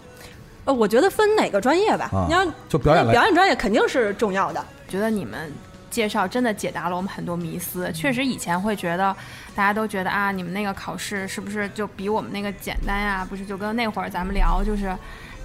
[0.64, 2.10] 呃，我觉得分哪个专业吧。
[2.12, 4.64] 啊你要就表演表演专业肯定是重要的。
[4.88, 5.52] 觉得你们
[5.90, 7.90] 介绍真的解答了我们很多迷思。
[7.92, 9.14] 确实以前会觉得，
[9.54, 13.26] 大家都觉得啊，你们那个考试是不是就比我们那个简单呀？
[13.28, 14.96] 不是，就跟那会儿咱们聊，就是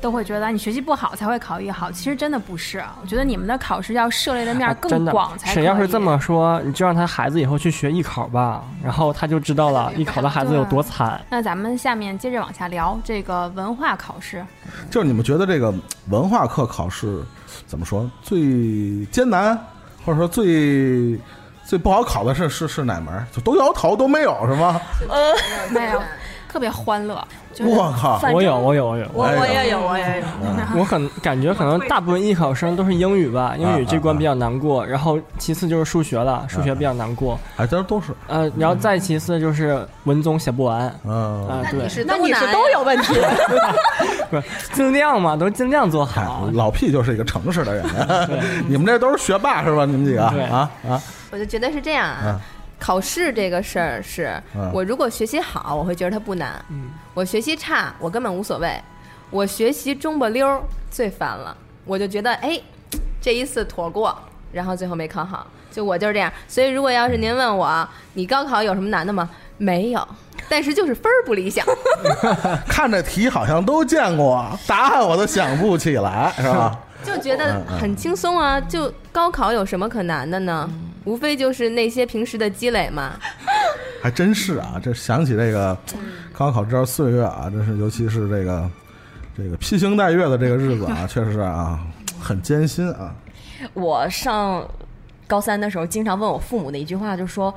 [0.01, 1.91] 都会觉得你学习不好才会考艺好。
[1.91, 5.53] 其实真的不是，我觉得你们的考试要涉猎的面儿更广才。
[5.53, 11.21] 谁要是这么说，你就让他孩子以后去学艺考吧，然后他就知道了艺考的孩子有多惨。
[11.29, 14.45] 那咱们下面接着往下聊这个文化考试。
[14.89, 15.73] 就是你们觉得这个
[16.09, 17.23] 文化课考试
[17.65, 19.57] 怎么说最艰难，
[20.05, 21.17] 或者说最
[21.65, 23.25] 最不好考的是是是哪门？
[23.31, 24.79] 就都摇头都没有是吗？
[25.09, 25.33] 呃
[25.71, 26.01] 没有，
[26.53, 27.19] 特别欢乐。
[27.51, 28.19] 就我靠！
[28.31, 29.05] 我有，我有，我有。
[29.13, 30.25] 我我也有，我也有。
[30.79, 41.47] 我很感觉可能大部分艺考生都是英语吧，英语这关比较难过，然后其次就是数学了，数学比较难过，哎，这都是呃，然后再其次就是文综写不完，嗯。
[41.47, 43.15] 啊，对你，是那你是难都有问题。
[44.29, 44.43] 不是
[44.73, 46.49] 尽量嘛，都尽量做好。
[46.53, 47.85] 老屁就是一个诚实的人，
[48.67, 49.85] 你们这都是学霸是吧？
[49.85, 51.01] 你们几个对啊啊，
[51.31, 52.41] 我就觉得是这样嗯啊。
[52.84, 58.77] 考试这个事儿是嗯我如果学习好，我会觉得它不难；嗯我学习差，我根本无所谓。
[59.29, 60.61] 我学习中不溜儿
[60.91, 61.55] 最烦了，
[61.86, 62.59] 我就觉得哎，
[63.21, 64.13] 这一次妥过，
[64.51, 66.29] 然后最后没考好，就我就是这样。
[66.45, 69.29] 所以如果要是您问我，你高考有什么难的吗？
[69.57, 70.05] 没有，
[70.49, 71.65] 但是就是分儿不理想。
[72.67, 76.77] 看着题好像都见过，答案我都想不起来，是吧？
[77.01, 78.59] 就觉得很轻松啊！
[78.59, 80.69] 就高考有什么可难的呢？
[81.05, 83.13] 无非就是那些平时的积累嘛。
[84.01, 85.77] 还真是啊，这想起这个
[86.33, 88.69] 高考这段岁月啊，真是尤其是这个
[89.37, 91.79] 这个披星戴月的这个日子啊，确实啊
[92.19, 93.15] 很艰辛啊。
[93.73, 94.67] 我上
[95.25, 97.53] 高三的时候，经常问我父母的一句话，就说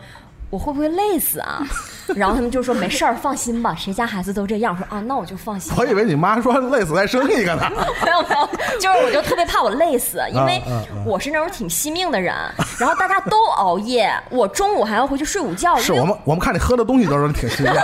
[0.49, 1.63] 我会不会累死啊？
[2.15, 4.77] 然后他们就说没事儿，放心吧，谁家孩子都这样。
[4.77, 5.73] 说啊，那我就放心。
[5.77, 7.69] 我以为你妈说累死再生一个呢。
[8.05, 10.63] 没 有没有，就是我就特别怕我累死， 因为
[11.05, 12.33] 我是那种挺惜命的人，
[12.79, 17.75] 然后大家都熬夜，我中午还要回去睡午觉，是我们我们看你喝的东西都是挺新鲜。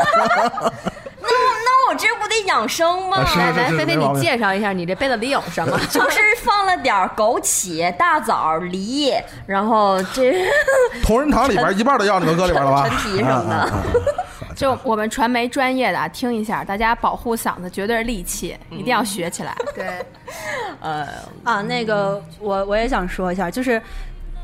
[1.92, 3.18] 我这不得养生吗？
[3.18, 5.78] 啊是来来，菲菲，你介绍一下你这杯子里有什么？
[5.90, 9.12] 就是放了点枸杞、大枣、梨，
[9.46, 10.46] 然后这
[11.04, 12.88] 同仁堂里边一半的药你都搁里边了吧？
[12.88, 13.82] 陈皮什么的啊啊啊
[14.56, 19.54] 就我们传媒专业的啊，听一下，大家保护嗓子绝对是利器，一定要学起来。
[19.74, 19.86] 对，
[20.80, 21.06] 呃
[21.44, 23.80] 啊，那个我我也想说一下，就是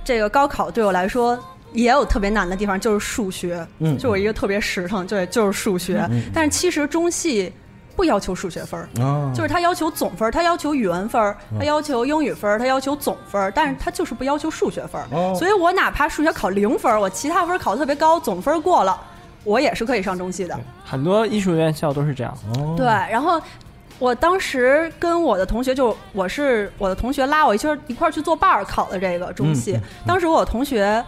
[0.04, 1.38] 这个高考对我来说
[1.72, 3.66] 也有特别难的地方，就是数学。
[3.78, 6.08] 嗯就我一个特别实诚，对，就是数学。
[6.32, 7.52] 但是其实中戏
[7.96, 8.88] 不要求数学分儿。
[9.02, 15.06] 啊，就是他要求总分儿，它要求语文分儿，它要求英语分儿，它要求总分儿，但是他就是不要求数学分儿。
[15.10, 19.00] 哦所以我哪怕数学考零分儿，我其他分儿考得特别高，总分儿过了，
[19.44, 20.58] 我也是可以上中戏的。
[20.84, 22.32] 很多艺术院校都是这样。
[22.54, 23.40] 哦对，然后
[23.98, 29.72] 我当时跟我的同学就，我是我的同学拉我一圈儿一块儿去做伴儿考的这个中戏。
[29.72, 31.04] 嗯嗯当时我同学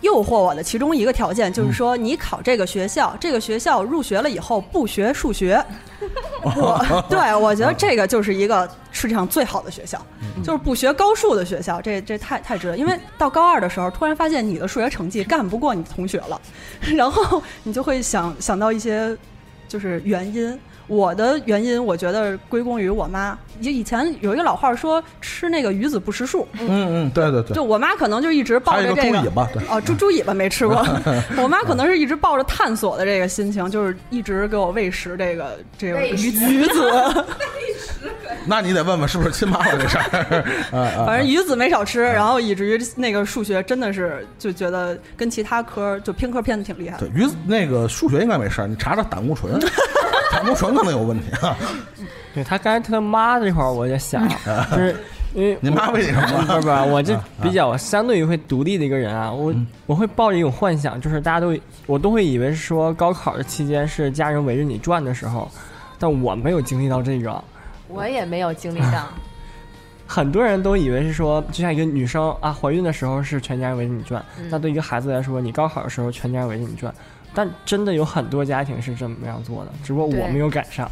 [0.00, 5.62] 诱惑我的其中一个条件就是说，你考这个学校，这个学校入学了以后不学数学。
[6.42, 10.00] 我对我觉得这个就是一个世界上最好的学校，
[10.42, 12.78] 就是不学高数的学校，这这太太值得。
[12.78, 16.40] 因为到高二的时候，突然发现你的数学成绩干不过你同学了，
[16.96, 19.14] 然后你就会想想到一些
[19.68, 20.58] 就是原因。
[20.90, 23.38] 我的原因，我觉得归功于我妈。
[23.60, 26.48] 以以前有一个老话说，吃那个鱼子不识数。
[26.58, 30.84] 嗯嗯，对对对，就我妈可能就一直抱着这个个猪尾巴，对，哦，猪猪尾巴没吃过。
[31.40, 37.24] 我妈可能是一直抱着探索的这个心情，就是一直给我喂食这个这个鱼鱼子，
[38.44, 40.44] 那你得问问是不是亲妈妈这事儿。
[41.06, 47.10] 反正鱼子没少吃，然后以至于那个数学真的是就觉得跟其他科就偏科偏的挺厉害的对。
[47.14, 49.52] 鱼子那个数学应该没事儿，你查查胆固醇，
[50.40, 51.56] 胆固醇可能有问题啊。
[52.32, 54.26] 对他刚才他妈这块儿，我在想，
[54.70, 54.96] 就是
[55.34, 56.22] 因为你妈为什么？
[56.22, 59.52] 不是不是，我这比较相对于会独立的一个人啊，我
[59.86, 61.54] 我会抱着一种幻想，就是大家都
[61.86, 65.50] 我都会以为是说高考的期间是家人围着你转的时候，
[65.98, 67.42] 但我没有经历到这个。
[67.88, 69.06] 我也没有经历到。
[70.06, 76.92] 很多人都以为是说，就像一个女生啊，怀孕的时候是全家人围着你转，那对一个孩子来说，你高考的时候全家人围着你转，
[77.34, 80.90] 但真的有很多家庭是这么样做的，只不过我没有赶上，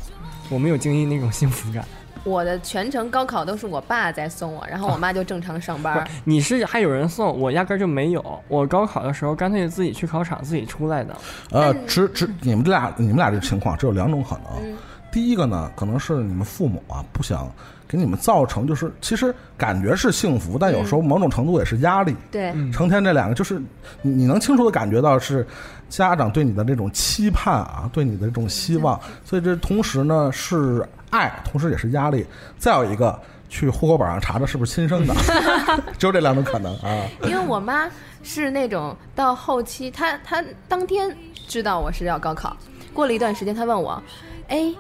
[0.51, 1.85] 我没有经历那种幸福感。
[2.25, 8.43] 我的全程高考都是我爸在送我，然后我妈就正常上班 你是还有人送我，压根儿就没有。
[8.49, 11.17] 我高考的时候干脆自己去考场自己出来的。
[11.53, 14.77] 呃，只只你们这俩你们俩这情况只有两种可能。
[15.11, 17.51] 第一个呢，可能是你们父母啊不想
[17.89, 22.15] 给你们造成，就是其实感觉是幸福，但有时候某种程度也是压力。
[22.31, 23.59] 对，成天这两个，就是
[24.03, 25.47] 你你能清楚的感觉到是
[25.89, 32.27] 家长对你的这种期盼啊，对你的这种希望，所以这同时呢是爱，同时也是压力。
[32.59, 35.15] 再有一个，去户口本上查查是不是亲生的，
[35.99, 37.07] 只有这两种可能啊。
[37.25, 37.89] 因为我妈
[38.23, 41.17] 是那种到后期，她她当天
[41.47, 42.55] 知道我是要高考，
[42.93, 44.03] 过了一段时间，她问我，
[44.49, 44.71] 哎，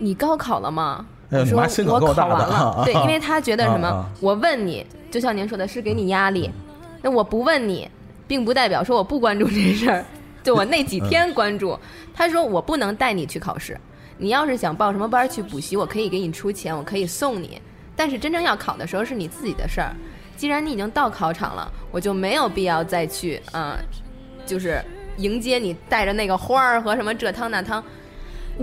[0.00, 1.06] 你高考了吗？
[1.28, 6.50] 你我说我考大的完了，啊对，因为他觉得什么，我问你，就像您说的，是给你压力，
[7.02, 7.88] 那我不问你，
[8.28, 10.04] 并不代表说我不关注这事儿，
[10.42, 11.78] 就我那几天关注。
[12.14, 13.78] 他说我不能带你去考试，
[14.16, 17.60] 你要是想报什么班儿去补习，我可以给你出钱，我可以送你，
[17.94, 19.94] 但是真正要考的时候是你自己的事儿。
[20.36, 23.76] 既然你已经到考场了，我就没有必要再去啊、
[24.46, 24.80] 就是
[25.16, 27.82] 迎接你带着那个花儿和什么这汤那汤。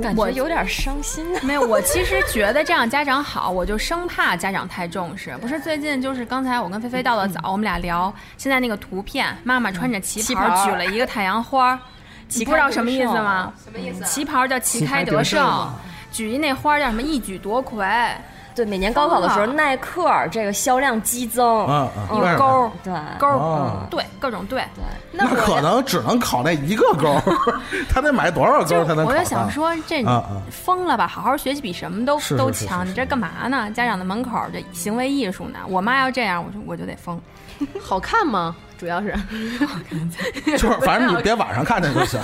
[0.01, 1.39] 感觉有点伤心啊。
[1.45, 5.35] 没有，我其实觉得这样家长好，我就生怕家长太重视。
[5.41, 11.79] 不是最近就是刚才我跟菲菲到的早，我们俩聊现在那个图片，妈妈穿着旗旗袍袍举了一个太阳花儿，
[12.29, 13.53] 你不知道什么意思吗？
[13.63, 14.03] 什么意思？
[14.05, 15.73] 旗袍叫旗旗开开得胜得胜，
[16.11, 17.85] 举一那花儿叫什么一举夺魁。
[18.55, 24.63] 对，每年高考的时候，耐克儿这个销量激增，啊啊，一为什么个勾儿对，勾儿哦对各种对，
[25.11, 27.21] 那可能只能考那一个勾儿，
[27.89, 29.05] 他得买多少勾儿才能？
[29.05, 30.03] 我就想说这
[30.51, 31.07] 疯了吧？
[31.07, 33.69] 好好学习比什么都都强，你这干嘛呢？
[33.71, 35.59] 家长的门口儿这行为艺术呢？
[35.67, 37.19] 我妈要这样，我就我就得疯。
[37.81, 38.55] 好看吗？
[38.77, 39.15] 主要是
[40.45, 42.19] 就是反正你别晚上看见就行。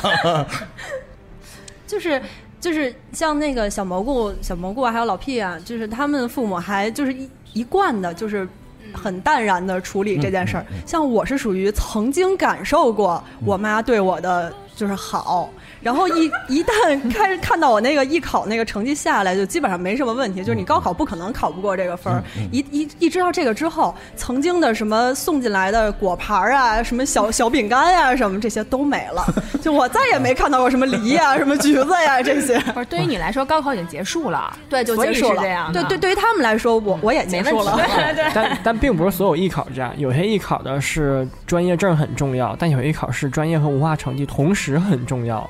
[1.87, 2.21] 就是
[2.59, 8.47] 就是像那个小蘑菇、小蘑菇啊，还有老屁啊，就是他们父母还就是一一贯的，就是。
[8.91, 15.47] 很淡然的处理这件事儿，像我是属于曾经感受过我妈对我的就是好，
[15.81, 22.21] 然后一一旦开始看到我那个艺考那个成绩下来，就基本上没什么问题，就是你高考不可能考不过这个分儿。
[22.51, 29.25] 一一一知道这个之后，曾经的什么送进来的果盘儿啊，什么小小饼干呀、什么这些都没了，
[29.61, 32.59] 就我再也没看到过什么梨呀、什么橘子呀 这些。
[32.59, 35.35] 不是，对于你来说，高考已经结束了，对，就结束了。
[35.35, 37.79] 是这样对对，对于他们来说，我我也结束了。
[38.35, 45.49] 但但并不是所有艺考这样，有些艺考的是专业证很重要，但有些艺考是专业和文化成绩同时很重要。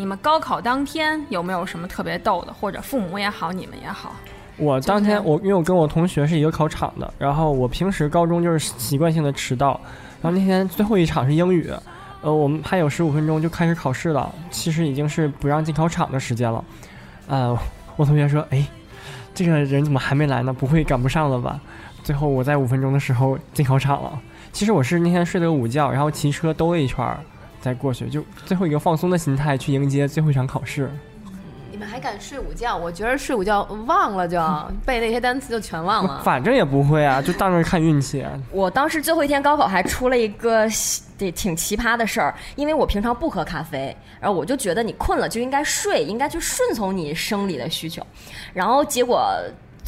[0.00, 4.16] 你们高考当天有没有什么特别逗的，或者父母也好，你们也好？
[4.56, 9.78] 我当天我因为我跟我同学是一个考场的，然后我平时高中就是习惯性的迟到，
[10.22, 11.70] 然后那天最后一场是英语，
[12.22, 16.64] 呃，我们还有十五分钟就开始考试了，其实已经是不让进考场的时间了，
[17.26, 17.54] 呃，
[17.96, 18.66] 我同学说，哎，
[19.34, 20.50] 这个人怎么还没来呢？
[20.50, 21.60] 不会赶不上了吧？
[22.02, 24.18] 最后我在五分钟的时候进考场了。
[24.50, 27.20] 其实我是那天睡了个午觉，然后骑车兜了一圈儿
[27.60, 30.90] 再过去，就最后一个放松的心态去迎接最后一场考试。
[31.70, 32.76] 你们还敢睡午觉？
[32.76, 34.38] 我觉得睡午觉忘了就
[34.84, 36.20] 背那些单词就全忘了。
[36.24, 38.26] 反正也不会啊，就当着看运气。
[38.50, 40.68] 我当时最后一天高考还出了一个
[41.16, 48.04] 得挺奇葩的事儿，因为我平常不喝咖啡，然后我就觉得你困了就应该睡，应该去顺从你生理的需求，
[48.52, 49.30] 然后结果。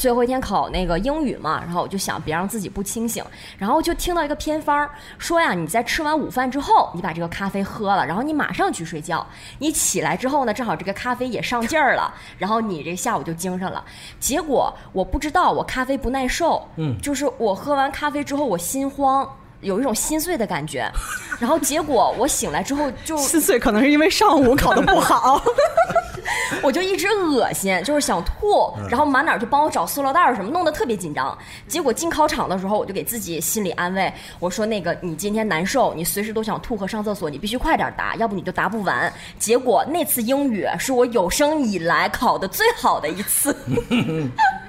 [0.02, 3.24] 最后一天考那个英语嘛，然后我就想别让自己不清醒，
[3.56, 9.24] 然后就听到一个偏方儿说呀，你在吃完午饭之后，你把这个咖啡喝了，然后你马上去睡觉，
[9.60, 13.84] 你起来之后呢，正好这个咖啡也上劲儿了，然后你这下午就精神了。
[14.18, 19.24] 结果我不知道我咖啡不耐受，嗯，就是我喝完咖啡之后我心慌。
[19.60, 20.90] 有一种心碎的感觉，
[21.38, 25.40] 然后结果我醒来之后就心碎可能是因为上午考的不好。
[26.62, 31.36] 我就一直恶心，就是想吐，然后满哪儿就帮我找塑料袋儿什么，弄得特别紧张。
[31.66, 39.12] 结果进考场的时候，我就给自己心理安慰，我说那个你今天难受，你随时都想吐和上厕所，你必须快点答，要不你就答不完。
[39.38, 43.54] 结果那次英语是我有生以来考的最好的一次。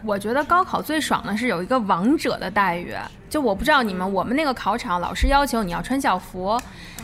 [0.06, 2.94] 我觉得高考最爽的是有一个王者的待遇，
[3.30, 6.60] 就我不知道你们，我们那个考场老师要求你要穿校服，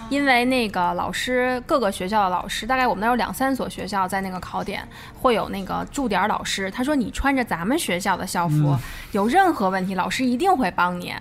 [0.10, 4.86] 因为那个老师各个学校的老师，大概我们那儿有两三所学校在那个考点
[5.22, 8.76] 会有那个驻点老师，他说你穿着咱们学校的校服，
[9.12, 11.14] 有任何问题老师一定会帮你。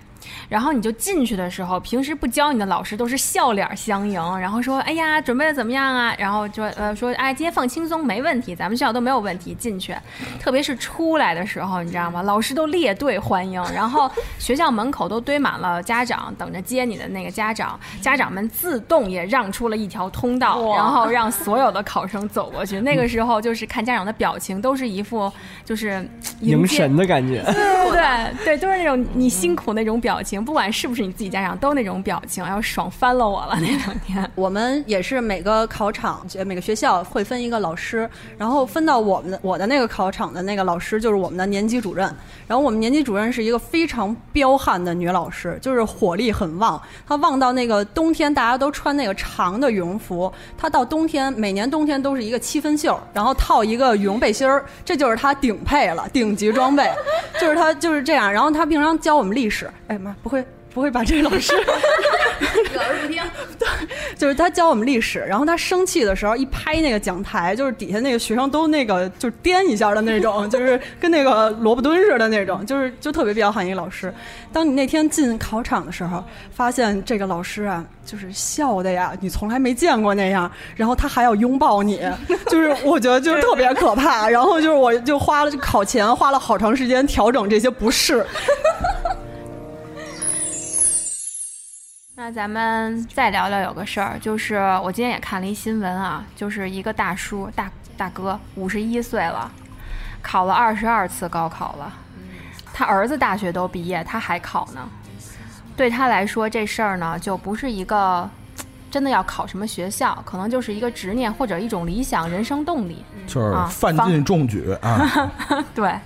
[0.47, 9.95] 然后你就进去的时候，平时不教你的老师都是笑脸相迎，然后说：“哎呀，准备的怎么样啊？”然后就呃说：“哎，今天放轻松，没问题，咱们学校都没有问题。”进去，
[10.39, 12.21] 特别是出来的时候，你知道吗？
[12.21, 22.79] 老师都列队欢迎，然后学校门口都堆满了家长，等着接你的那个家长，家长们自动也让出了一条通道，然后让所有的考生走过去。
[22.79, 25.31] 那个时候就是看家长的表情，都是一副
[25.65, 26.07] 就是
[26.41, 27.43] 迎迎接神的感觉。
[27.51, 34.29] 对对对对，都是那种你辛苦那种表表情，不管是不是你自己家长，都那种表情，然后爽翻了我了那两天。
[34.35, 42.05] 我们也是每个考场、每个学校会分一个老师，然后分到我们的我的那个考场的那个老师就是我们的年级主任。
[42.47, 46.81] 然后我们年级主任是一个非常彪悍的女老师，就是火力很旺。
[47.07, 56.91] 她旺到那个冬天大家都穿那个长的羽绒服，她到冬天每年冬天都是一个七分袖，然后套一个羽绒背心儿，这就是她顶配了，顶级装备，
[57.39, 58.29] 就是她就是这样。
[58.31, 60.15] 然后她平常教我们历史，哎，吗？
[60.23, 61.53] 不会不会把这个老师
[62.75, 63.21] 老师不听，
[63.57, 63.67] 对
[64.15, 74.13] 就是他教我们历史，然后他生气的时候一拍那个讲台，就是底下那个学生都那个就是颠一下的那种， 就是跟那个萝卜蹲似的那种，就是就特别彪悍一个老师。
[74.53, 81.99] 当你那天进考场的时候，发现这个老师啊，就是笑的呀，你从来没见过那样，然后他还要拥抱你，
[82.47, 84.29] 就是我觉得就是特别可怕。
[84.29, 88.25] 然后就是我就花了考前花了好长时间调整这些不适。
[92.21, 99.49] 那咱们再聊聊有个事儿，就是我今天也看了一新闻啊，就是一个大叔大大哥，五十一岁了，
[100.21, 101.93] 考了二十二次高考了，
[102.73, 104.81] 他儿子大学都毕业，他还考呢。
[105.77, 108.29] 对他来说，这事儿呢就不是一个
[108.91, 113.01] 真的要考什么学校，可能就是一个执念或者一种理想人生动力。
[113.27, 115.31] 就是啊范进中举啊，
[115.73, 115.97] 对，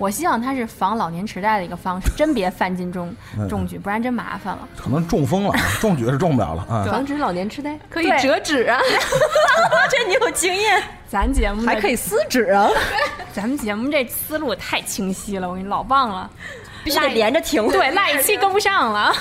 [0.00, 4.66] 我希望它是防老年痴呆的一个方式，真别犯进中 嗯中举，不然真麻烦了。
[4.74, 6.86] 可能中风了， 中举是中不了了啊。
[6.90, 8.80] 防止老年痴呆可以折纸啊，
[9.90, 12.70] 这你有经验，咱节目还可以撕纸啊！
[13.34, 16.30] 咱们节目这思路太清晰了，我给你老棒了，
[16.82, 17.68] 必须得连着停。
[17.68, 19.12] 对，那一期跟不上了。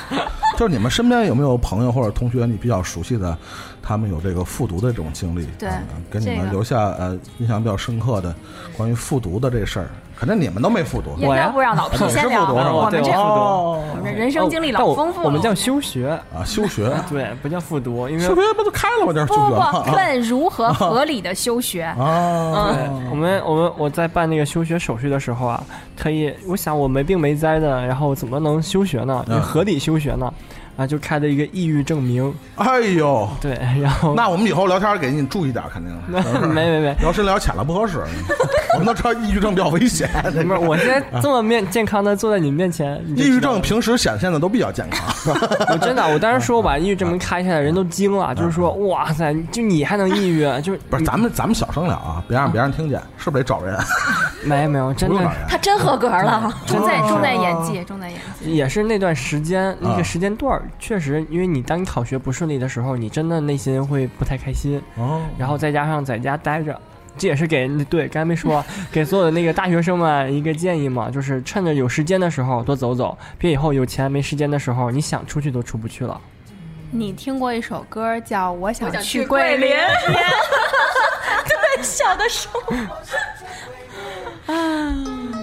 [0.58, 3.38] 就是你们身边有没有朋友或者同学你比较熟悉的，
[3.84, 5.46] 他们有这个复读的这种经历？
[5.60, 8.34] 对啊给你们留下呃印象比较深刻的
[8.78, 9.90] 关于复读的这事儿，
[10.20, 11.16] 肯定你们都没复读。
[11.22, 13.40] 我呀要不让老皮你是先聊，复读是吧我们这对我复读
[13.90, 15.26] 我们这人生经历老丰富了。
[15.26, 19.14] 我们叫休学，啊，休学， 对，不叫复读，因为休学不都开了吗？
[19.14, 21.84] 这是不不休学不，问如何合理的休学。
[21.84, 22.76] 啊！
[23.10, 25.64] 我们我们我在办那个休学手续的时候啊，
[25.96, 29.24] 特意我想我没病没灾的，然后怎么能休学呢？
[29.42, 30.34] 合理休学呢？
[30.80, 35.94] 啊，就开了一个抑郁证明，哎呦，对，然后那我们以后聊天给你注意点，肯定。
[36.10, 38.02] 没没没，聊深聊浅了不合适，
[38.74, 40.10] 我们都知道抑郁症比较危险。
[40.24, 45.06] 不是，我现在这么面健康的坐在你面前，抑郁症平时显现的都比较健康。
[45.70, 50.44] 我真的，我当时说我把抑郁证明开下来，人都惊了，就是说，哇塞，就你还能抑郁？
[50.62, 53.78] 就是不是，咱们咱们小声聊啊，别让别人听见，是不是得找人？
[54.46, 55.30] 没有没有，真的。
[55.50, 58.56] 他真合格了，重在重在演技，重在演技。
[58.56, 66.80] 也是那段时间那啊个时间段儿，确实，因为你当你考学不顺利的时候，你真的内心会不太开心，哦，然后再加上在家待着。
[67.18, 76.20] 这也是给 对刚才没说，给所有的那个大学生们一个建议嘛，就是趁着有时间的时候多走走，别以后有钱没时间的时候，你想出去都出不去了。
[76.92, 79.78] 你听过一首歌叫《我想想去去桂林桂林》？
[81.84, 82.74] 小的时候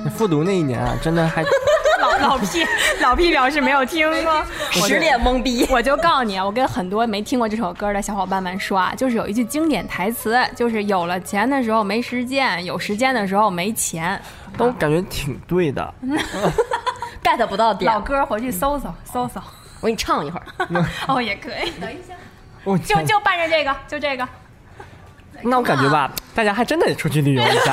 [0.15, 1.43] 复读那一年啊，真的还
[2.01, 2.65] 老老屁
[3.01, 5.67] 老屁表示没有听过，十脸懵逼。
[5.71, 14.21] 我就告诉你，我跟很多没听过这首歌的小伙伴们说啊，就是有一句经典台词，就是有了钱的时候没时间，有时间的时候没钱。
[14.57, 15.95] 都感觉挺对的。
[17.23, 19.41] get 不到点老，歌回去搜搜搜搜，
[19.81, 20.87] 我给你唱一会儿。
[21.09, 22.15] 哦也可以，等一下
[22.85, 24.27] 就就伴着这个，就这个。
[25.43, 27.73] 那我感觉吧，大家还真得出去旅游一下，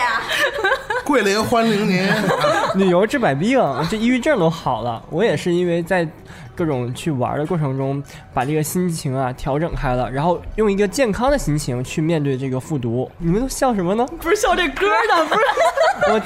[1.04, 2.08] 桂林欢迎您。
[2.76, 3.60] 旅游治百病，
[3.90, 5.02] 这抑郁症都好了。
[5.10, 6.06] 我也是因为在
[6.54, 8.00] 各种去玩的过程中，
[8.32, 13.10] 把这个心情啊调整开了，然后用一个健康的心情去面对这个复读。
[13.18, 14.06] 你们都笑什么呢？
[14.20, 15.40] 不是笑这歌呢， 不是
[16.10, 16.20] 我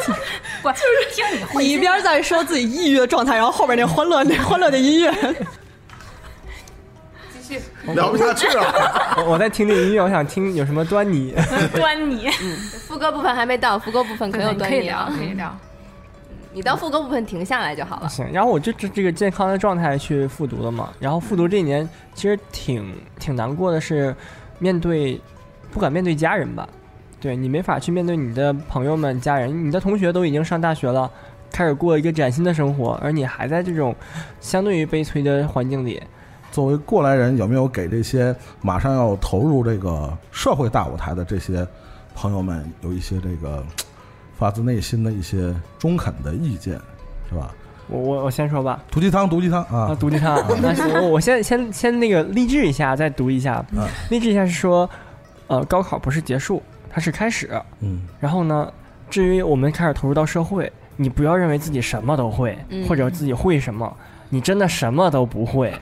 [0.65, 1.25] 我就是听
[1.59, 5.11] 你一边在说自己抑郁的状态，然后后边那欢乐那欢乐的音乐，
[7.95, 9.15] 聊不下去了。
[9.19, 11.35] 我我在听这音乐，我想听有什么端倪。
[11.75, 12.29] 端倪，
[12.87, 15.15] 副歌部分还没到，副歌部分可有端可以聊，倪啊。
[15.19, 15.57] 可以聊。
[16.53, 18.09] 你到副歌部分停下来就好了。
[18.09, 20.91] 行，然后我就这这个健康的状态去复读了嘛。
[21.01, 24.15] 然后复读这一年其实挺挺难过的是，
[24.61, 25.21] 面对
[25.73, 26.69] 不敢面对家人吧，
[27.21, 31.11] 对你没法去面对你的朋友们、家人，你的同学都已经上大学了，
[31.51, 33.93] 开始过一个崭新的生活，而你还在这种
[34.39, 36.01] 相对于悲催的环境里。
[36.55, 38.33] 作为过来人，有没有给这些
[38.63, 41.67] 马上要投入这个社会大舞台的这些
[42.15, 43.61] 朋友们有一些这个
[44.39, 46.75] 发自内心的一些中肯的意见，
[47.29, 47.53] 是吧？
[47.89, 53.67] 我我我先说吧，毒鸡汤，毒鸡汤啊，啊，毒鸡汤， 那行我我先先先那个励志一下，再读一下。
[53.73, 54.89] 嗯励志一下是说，
[55.49, 57.51] 呃，高考不是结束，它是开始。
[57.81, 58.73] 嗯然后呢，
[59.11, 63.93] 至于我们开始投入到社会，你不要认为自己什么都会，嗯或者自己会什么，
[64.29, 65.75] 你真的什么都不会。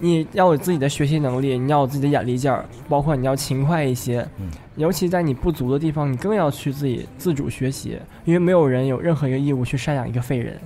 [0.00, 4.26] 你要有自己的学习能力，你要有自己的眼力劲儿，包括你要勤快一些。
[4.38, 10.56] 嗯尤其在你不足的地方，你更要去自己自主学习，因为没有人有任何一个义务去赡养一个废人。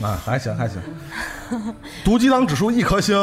[0.00, 0.80] 啊，还行还行。
[2.04, 3.16] 毒鸡汤指数一颗星，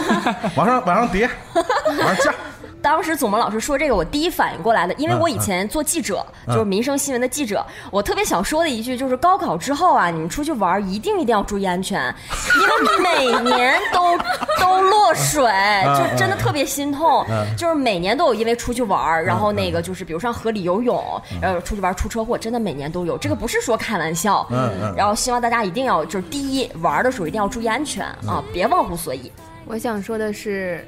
[0.56, 2.34] 往上往上叠，往上加。
[2.80, 6.54] 当时祖萌老师说这个，我第一反应过来的，因为我以前做记者，嗯。
[6.54, 12.02] 就是民生新闻的记者，我特别想说的一句就是，高考之后啊，你们出去玩儿一定一定要注意安全，
[12.60, 14.16] 因为每年都
[14.60, 15.42] 都落水，
[15.84, 17.24] 就真的特别心痛，
[17.56, 21.02] 就是每年都有因为出去玩儿，然后那个就是比如上河里游泳，
[21.40, 24.94] 然后出去玩儿出车祸，真的每年都有，这个不是说开玩笑，嗯嗯。
[24.96, 29.30] 然后希望大家一定要就是第一玩儿的时候一定要注意安全啊，别忘乎所以。
[29.66, 30.86] 我想说的是，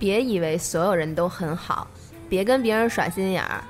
[0.00, 1.86] 别以为所有人都很好，
[2.28, 3.62] 别跟别人耍心眼儿，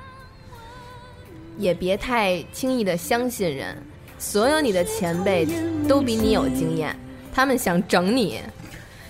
[1.58, 3.76] 也别太轻易的相信人。
[4.16, 5.46] 所有你的前辈
[5.88, 6.96] 都比你有经验，
[7.34, 8.40] 他们想整你，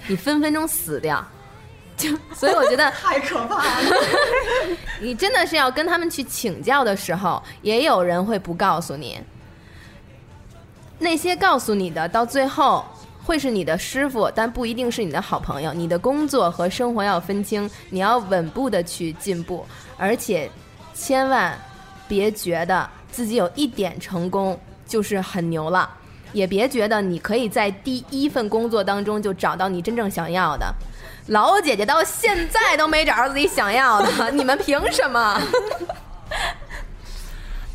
[0.06, 1.22] 你分分钟死掉。
[1.96, 3.90] 就所以我觉得 太可怕了。
[5.02, 9.20] 你真的是要跟他们去请教的时候，也有人会不告诉你。
[10.98, 12.84] 那些告诉你的，到最后
[13.30, 15.72] 会是你的师傅，但不一定是你的好朋友。
[15.72, 19.64] 你的工作和生活要分清，你要稳步的去进步，
[19.96, 20.50] 而且
[20.92, 21.56] 千万
[22.08, 25.88] 别觉得自己有一点成功就是很牛了，
[26.32, 30.66] 也别觉得你可以在第一份工作当中就找到你真正想要的。
[31.28, 35.40] 老姐姐到现在都没找着自己想要的， 你们凭什么？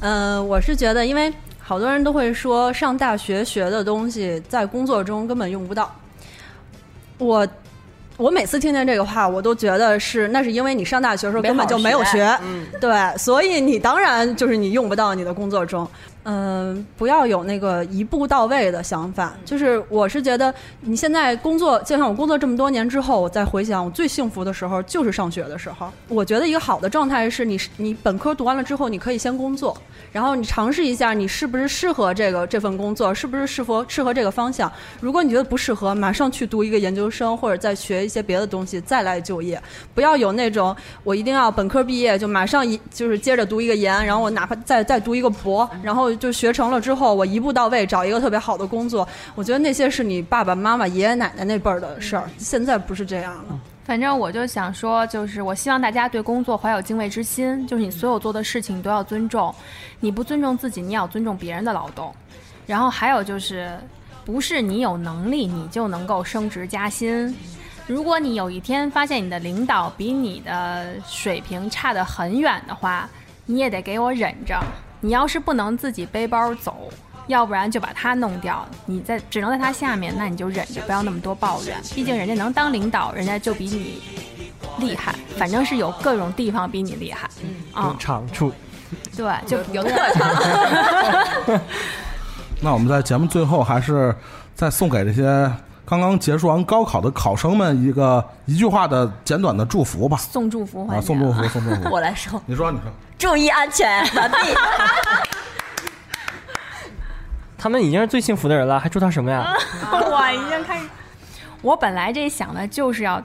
[0.02, 1.34] 嗯， 我是觉得，因为
[1.68, 5.92] 好多人都会说上大学学的东西在工作中根本用不到。
[7.18, 7.48] 我
[8.18, 15.90] 我每次听见这个话，我都觉得是那是因为你上大学的时候根本就没有学，嗯，对，所以你当然就是你用不到你的工作中。
[16.26, 19.34] 嗯，不要有那个一步到位的想法。
[19.46, 25.88] 就是我是觉得你现在工作，就像我工作这么多年之后，我再回想我最幸福的时候就是上学的时候。
[26.08, 29.78] 我觉得一个好的状态是你你本科读完了之后，你可以先工作，
[30.12, 34.72] 然后你尝试一下你是不是适合这个这份工作，是不是适合适合这个方向。
[35.00, 39.62] 如果你觉得不适合，马上去读一个研究生或者再学一些别的东西，再来就业。
[39.94, 49.08] 不要有那种我一定要本科毕业就马上一就是接着读一个研，然后我哪怕再再读一个博，然后就学成了之后，我一步到位找一个特别好的工作。
[49.36, 53.60] 我觉得那些是你爸爸妈妈、爷爷奶奶那辈儿的事儿，现在不是这样了。
[53.84, 59.54] 反正我就想说，就是我希望大家对工作怀有敬畏之心，就是你所有做的事情都要尊重，
[60.00, 62.12] 你不尊重自己，你也要尊重别人的劳动。
[62.66, 63.78] 然后还有就是，
[64.26, 67.38] 不是你有能力你就能够升职加薪。
[67.86, 73.08] 如果你有一天发现你的领导比你的水平差得很远的话，
[73.46, 74.60] 你也得给我忍着。
[75.06, 76.90] 你要是不能自己背包走，
[77.28, 78.68] 要不然就把它弄掉。
[78.88, 81.78] 你在只能在它下面，那你就忍着，不要那么多抱怨。
[81.94, 84.02] 毕竟人家能当领导，人家就比你
[84.80, 87.30] 厉害，反正是有各种地方比你厉害。
[87.72, 88.52] 啊、有长处。
[89.16, 91.62] 对，就有特长。
[92.60, 94.16] 那我们在节目最后还是
[94.56, 95.52] 再送给这些
[95.86, 100.18] 刚刚结束完高考的考生们一个一句话的简短的祝福吧。
[100.18, 101.90] 送祝福啊，送祝福，送祝福。
[101.94, 102.92] 我来说，你说，你说。
[103.20, 104.38] 注意安全，完毕。
[107.58, 109.54] 他们已经是最幸福的人了，还祝他什么呀？
[109.92, 110.86] 我已经开始，
[111.62, 113.22] 我本来这想的就是要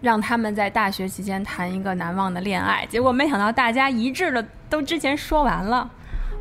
[0.00, 5.88] 让他们在大学期间谈一个难忘的恋爱，结果没想到大家一致的都之前说完了。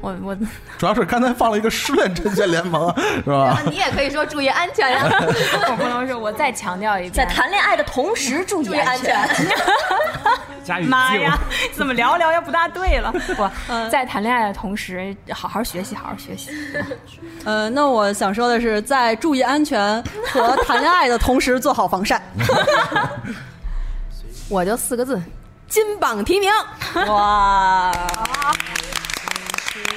[0.01, 0.35] 我我
[0.77, 2.93] 主要是刚才放了一个失恋阵线联盟，
[3.23, 3.61] 是吧？
[3.69, 5.05] 你也可以说注意安全呀。
[5.69, 9.27] 我不能说，我再强调一遍，在谈恋爱的同时注意安全。
[10.87, 11.37] 妈呀，，
[11.75, 13.11] 怎么聊聊又不大对了？
[13.35, 13.49] 不，
[13.89, 16.51] 在谈恋爱的同时，好好学习，好好学习。
[17.43, 20.01] 呃，那我想说的是，在注意安全
[20.31, 22.21] 和谈恋爱的同时做好防晒。
[24.47, 25.19] 我就四个字：
[25.67, 26.51] 金榜题名。
[27.07, 27.91] 哇，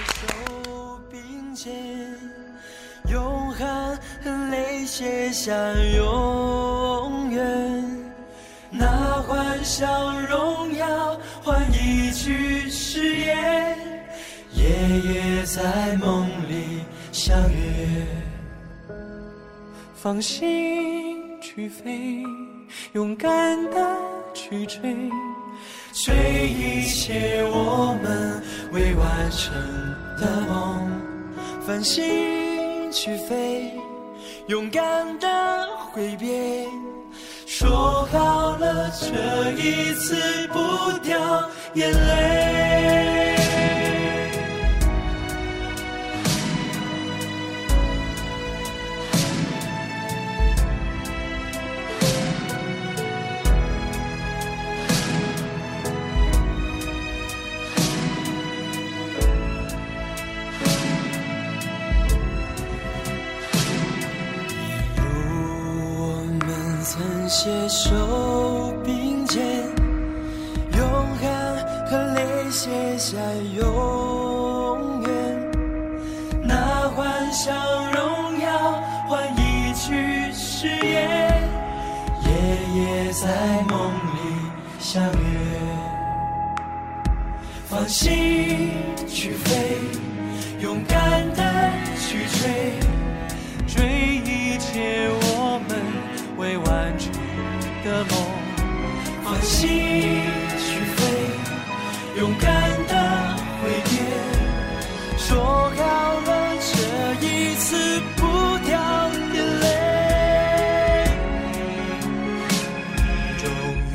[0.06, 1.72] 手并肩，
[3.08, 5.52] 用汗和泪写下
[5.96, 8.02] 永远。
[8.70, 13.78] 那幻想荣耀换一句誓言，
[14.54, 14.64] 夜
[15.00, 18.06] 夜在梦里相约。
[19.94, 22.24] 放心去飞，
[22.92, 23.96] 勇敢的
[24.34, 24.80] 去追，
[25.92, 29.52] 追一切我们未完成
[30.18, 30.90] 的梦。
[31.66, 33.72] 放心去飞，
[34.48, 36.66] 勇敢的挥别。
[37.46, 40.16] 说好了，这一次
[40.48, 43.31] 不掉眼泪。
[67.42, 67.90] 携手
[68.84, 69.42] 并肩，
[70.78, 71.26] 用汗
[71.90, 73.18] 和泪，写下
[73.56, 75.10] 永远。
[76.44, 77.52] 那幻想
[77.90, 81.42] 荣耀换一句誓言，
[82.22, 82.30] 夜
[82.76, 83.26] 夜在
[83.68, 84.18] 梦里
[84.78, 85.10] 相约。
[87.64, 88.70] 放心
[89.08, 89.78] 去飞，
[90.60, 91.42] 勇敢的
[91.98, 92.78] 去，追
[99.62, 99.68] 继
[100.58, 101.06] 续飞，
[102.18, 102.50] 勇敢
[102.88, 102.92] 的
[103.62, 103.92] 挥别，
[105.16, 105.30] 说
[105.76, 105.80] 好
[106.20, 106.28] 了
[106.58, 106.74] 这
[107.24, 108.20] 一次不
[108.66, 108.72] 掉
[109.32, 109.64] 眼泪。
[113.38, 113.46] 终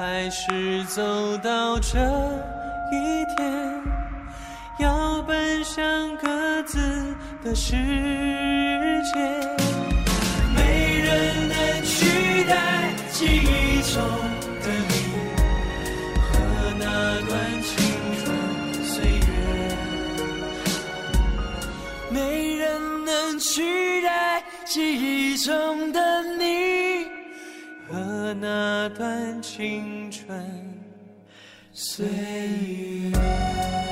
[0.00, 2.00] 还是走到这
[2.90, 3.80] 一天，
[4.80, 6.26] 要奔向各
[6.64, 7.14] 自
[7.44, 7.76] 的世
[9.14, 9.20] 界。
[10.52, 14.02] 没人能取代记忆中
[23.54, 24.82] 取代记
[25.32, 27.06] 忆中的你
[27.86, 30.36] 和那段青春
[31.72, 32.04] 岁
[33.12, 33.83] 月。